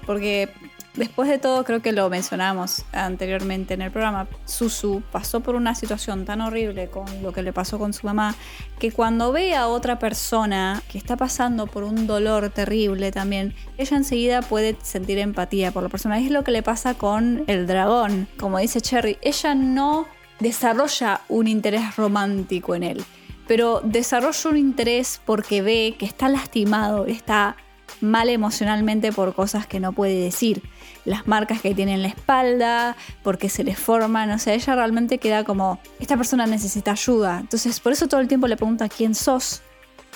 [0.08, 0.50] Porque
[0.98, 5.76] Después de todo, creo que lo mencionamos anteriormente en el programa, Susu pasó por una
[5.76, 8.36] situación tan horrible con lo que le pasó con su mamá,
[8.80, 13.96] que cuando ve a otra persona que está pasando por un dolor terrible también, ella
[13.96, 16.20] enseguida puede sentir empatía por la persona.
[16.20, 18.28] Es lo que le pasa con el dragón.
[18.40, 20.08] Como dice Cherry, ella no
[20.40, 23.06] desarrolla un interés romántico en él,
[23.48, 27.56] pero desarrolla un interés porque ve que está lastimado, está
[28.02, 30.64] mal emocionalmente por cosas que no puede decir.
[31.08, 35.18] Las marcas que tiene en la espalda, porque se le forman, o sea, ella realmente
[35.18, 37.40] queda como, esta persona necesita ayuda.
[37.40, 39.62] Entonces, por eso todo el tiempo le pregunta quién sos,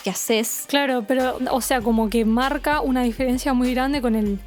[0.04, 0.66] qué haces.
[0.68, 4.40] Claro, pero, o sea, como que marca una diferencia muy grande con el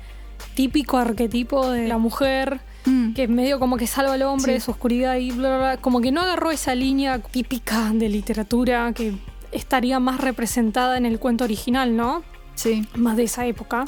[0.55, 2.61] típico arquetipo de la mujer.
[2.85, 3.15] Mm.
[3.15, 4.59] Que medio como que salva al hombre Sí.
[4.59, 5.77] de su oscuridad y bla, bla, bla.
[5.79, 9.15] Como que no agarró esa línea típica de literatura que
[9.53, 12.23] estaría más representada en el cuento original, ¿no?
[12.57, 12.87] Sí.
[12.95, 13.85] más de esa época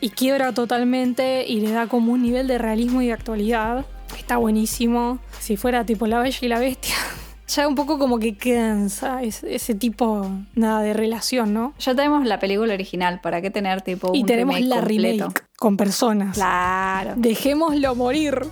[0.00, 3.86] y quiebra totalmente y le da como un nivel de realismo y de actualidad.
[4.16, 5.18] Está buenísimo.
[5.40, 6.94] Si fuera tipo La Bella y la Bestia,
[7.48, 11.74] ya un poco como que cansa ese, tipo nada de relación, ¿no?
[11.78, 15.24] Ya tenemos la película original, ¿para qué tener tipo y un tenemos remake la completo?
[15.24, 16.34] remake con personas.
[16.34, 17.14] Claro.
[17.16, 18.40] Dejémoslo morir.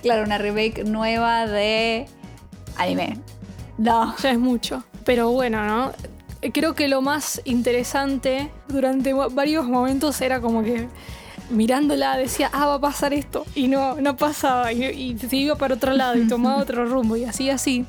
[0.00, 2.06] Claro, una remake nueva de
[2.76, 3.18] anime.
[3.78, 4.14] No.
[4.22, 4.84] Ya es mucho.
[5.04, 5.92] Pero bueno, ¿no?
[6.52, 10.88] Creo que lo más interesante durante va- varios momentos era como que
[11.50, 13.44] mirándola decía, ah, va a pasar esto.
[13.54, 14.72] Y no, no pasaba.
[14.72, 17.16] Y, y se iba para otro lado y tomaba otro rumbo.
[17.16, 17.84] Y así, así.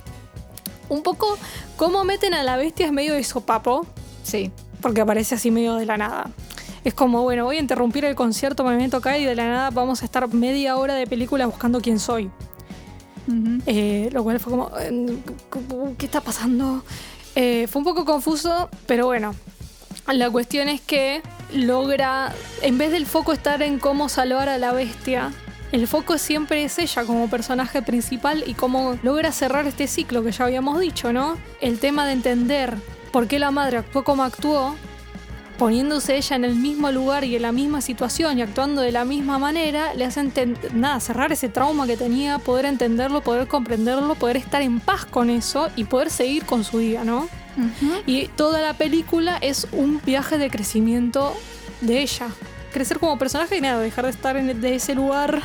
[0.89, 1.37] Un poco
[1.77, 3.87] cómo meten a la bestia es medio de sopapo,
[4.23, 4.51] Sí.
[4.81, 6.29] porque aparece así medio de la nada.
[6.83, 9.69] Es como, bueno, voy a interrumpir el concierto, me meto acá y de la nada
[9.71, 12.29] vamos a estar media hora de película buscando quién soy.
[13.65, 15.17] Eh, lo cual fue como, eh,
[15.97, 16.83] ¿qué está pasando?
[17.35, 19.35] Eh, fue un poco confuso, pero bueno.
[20.11, 21.21] La cuestión es que
[21.53, 25.31] logra, en vez del foco estar en cómo salvar a la bestia,
[25.71, 30.31] el foco siempre es ella como personaje principal y cómo logra cerrar este ciclo que
[30.31, 31.37] ya habíamos dicho, ¿no?
[31.61, 32.75] El tema de entender
[33.11, 34.75] por qué la madre actuó como actuó,
[35.63, 39.05] poniéndose ella en el mismo lugar y en la misma situación y actuando de la
[39.05, 40.29] misma manera, le hace
[40.73, 45.29] nada, cerrar ese trauma que tenía, poder entenderlo, poder comprenderlo, poder estar en paz con
[45.29, 47.29] eso y poder seguir con su día, ¿no?
[48.05, 51.33] Y toda la película es un viaje de crecimiento
[51.79, 52.27] de ella.
[52.73, 55.41] Crecer como personaje y nada, dejar de estar en de ese lugar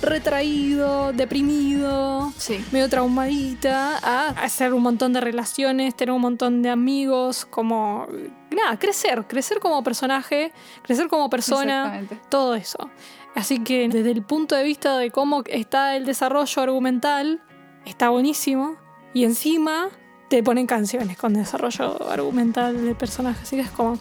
[0.00, 2.64] retraído, deprimido, Sí.
[2.72, 8.06] medio traumadita, a hacer un montón de relaciones, tener un montón de amigos, como...
[8.50, 10.52] Nada, crecer, crecer como personaje,
[10.82, 12.90] crecer como persona, todo eso.
[13.34, 17.40] Así que desde el punto de vista de cómo está el desarrollo argumental,
[17.84, 18.76] está buenísimo.
[19.14, 19.88] Y encima
[20.28, 23.40] te ponen canciones con desarrollo argumental del personaje.
[23.42, 23.98] Así que es como,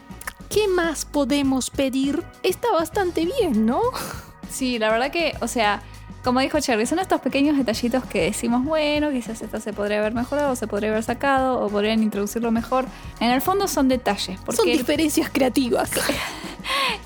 [0.50, 2.24] ¿qué más podemos pedir?
[2.44, 3.82] Está bastante bien, ¿no?
[4.50, 5.84] Sí, la verdad que, o sea,
[6.24, 10.16] como dijo Cherry, son estos pequeños detallitos que decimos, bueno, quizás esto se podría haber
[10.16, 12.86] mejorado, se podría haber sacado, o podrían introducirlo mejor.
[13.20, 15.92] En el fondo son detalles, porque Son diferencias creativas.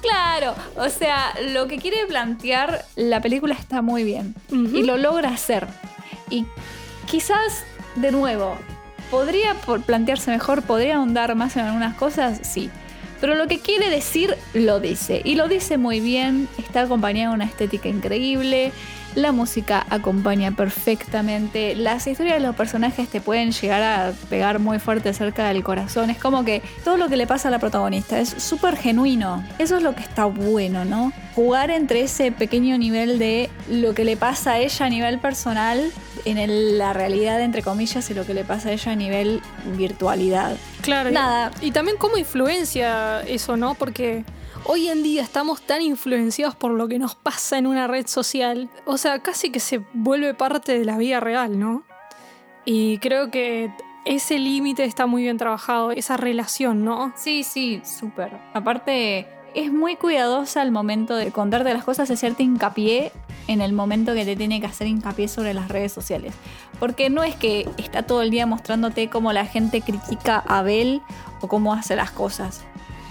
[0.02, 5.30] Claro, o sea, lo que quiere plantear la película está muy bien y lo logra
[5.30, 5.68] hacer.
[6.30, 6.46] Y
[7.06, 7.64] quizás,
[7.96, 8.58] de nuevo,
[9.10, 12.70] podría plantearse mejor, podría ahondar más en algunas cosas, sí.
[13.24, 15.22] Pero lo que quiere decir, lo dice.
[15.24, 18.74] Y lo dice muy bien, está acompañado de una estética increíble,
[19.16, 24.80] la música acompaña perfectamente, las historias de los personajes te pueden llegar a pegar muy
[24.80, 26.10] fuerte cerca del corazón.
[26.10, 29.44] Es como que todo lo que le pasa a la protagonista es súper genuino.
[29.60, 31.12] Eso es lo que está bueno, ¿no?
[31.36, 35.92] Jugar entre ese pequeño nivel de lo que le pasa a ella a nivel personal
[36.26, 39.42] en el- la realidad, entre comillas, y lo que le pasa a ella a nivel
[39.78, 40.56] virtualidad.
[40.82, 41.10] Claro.
[41.10, 41.52] y- Nada.
[41.62, 43.74] Y, también cómo influencia eso, ¿no?
[43.76, 44.24] Porque
[44.66, 48.70] hoy en día estamos tan influenciados por lo que nos pasa en una red social.
[48.86, 51.84] O sea, casi que se vuelve parte de la vida real, ¿no?
[52.66, 53.72] Y creo que
[54.06, 57.14] ese límite está muy bien trabajado, esa relación, ¿no?
[57.16, 58.32] Sí, sí, súper.
[58.54, 63.12] Aparte, es muy cuidadosa al momento de contarte las cosas, hacerte hincapié
[63.48, 66.34] en el momento que te tiene que hacer hincapié sobre las redes sociales.
[66.80, 71.02] Porque no es que está todo el día mostrándote cómo la gente critica a Abel
[71.42, 72.62] o cómo hace las cosas.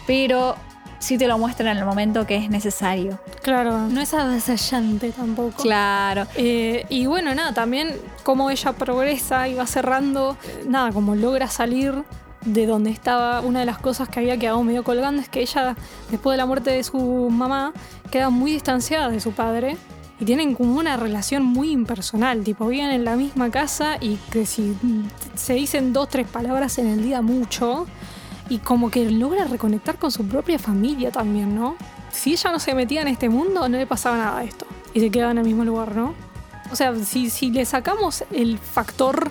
[0.06, 0.56] Pero
[1.02, 3.18] sí te lo muestra en el momento que es necesario.
[3.42, 5.60] Claro, no es avasallante tampoco.
[5.60, 6.26] Claro.
[6.36, 10.36] Eh, y bueno, nada, también cómo ella progresa y va cerrando,
[10.66, 12.04] nada, como logra salir
[12.44, 13.40] de donde estaba.
[13.40, 15.74] Una de las cosas que había quedado medio colgando es que ella,
[16.10, 16.98] después de la muerte de su
[17.30, 17.72] mamá,
[18.12, 19.76] queda muy distanciada de su padre.
[20.20, 24.46] Y tienen como una relación muy impersonal, tipo viven en la misma casa y que
[24.46, 24.76] si
[25.34, 27.88] se dicen dos, tres palabras en el día mucho,
[28.52, 31.74] y como que logra reconectar con su propia familia también, ¿no?
[32.10, 34.66] Si ella no se metía en este mundo, no le pasaba nada de esto.
[34.92, 36.14] Y se quedaba en el mismo lugar, ¿no?
[36.70, 39.30] O sea, si, si le sacamos el factor,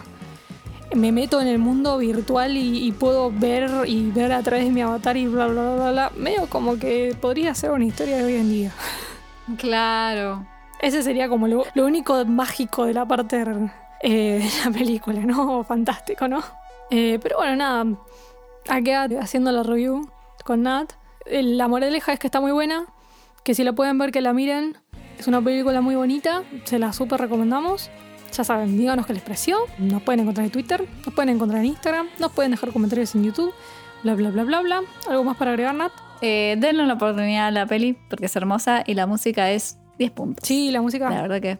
[0.96, 4.72] me meto en el mundo virtual y, y puedo ver y ver a través de
[4.72, 8.18] mi avatar y bla, bla, bla, bla, bla, medio como que podría ser una historia
[8.18, 8.72] de hoy en día.
[9.60, 10.48] Claro.
[10.82, 13.46] Ese sería como lo, lo único mágico de la parte
[14.02, 15.64] eh, de la película, ¿no?
[15.68, 16.42] Fantástico, ¿no?
[16.90, 17.86] Eh, pero bueno, nada.
[18.70, 20.10] Acá haciendo la review
[20.46, 20.94] con Nat.
[21.30, 22.86] La moraleja es que está muy buena.
[23.44, 24.78] Que si la pueden ver, que la miren.
[25.18, 26.44] Es una película muy bonita.
[26.66, 27.90] Se la súper recomendamos.
[28.34, 29.58] Ya saben, díganos qué les pareció.
[29.78, 30.88] Nos pueden encontrar en Twitter.
[31.06, 32.08] Nos pueden encontrar en Instagram.
[32.20, 33.54] Nos pueden dejar comentarios en YouTube.
[34.04, 34.82] Bla, bla, bla, bla, bla.
[35.10, 35.92] ¿Algo más para agregar, Nat?
[36.22, 40.12] Eh, denle una oportunidad a la peli porque es hermosa y la música es 10
[40.12, 40.48] puntos.
[40.48, 41.10] Sí, la música.
[41.10, 41.60] La verdad que.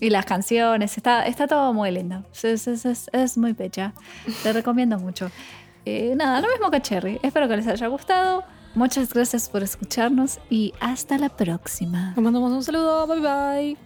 [0.00, 2.24] Y las canciones, está, está todo muy lindo.
[2.34, 3.94] Es, es- es- es muy pecha.
[4.42, 5.30] Te recomiendo mucho.
[5.84, 6.80] Eh, nada, lo mismo que
[7.22, 8.44] Espero que les haya gustado.
[8.74, 12.12] Muchas gracias por escucharnos y hasta la próxima.
[12.16, 13.06] Nos mandamos un saludo.
[13.06, 13.76] Bye.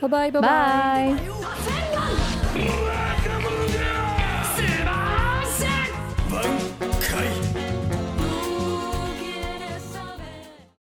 [0.00, 0.40] Bye bye, bye.
[0.40, 1.14] bye.
[6.80, 6.95] bye.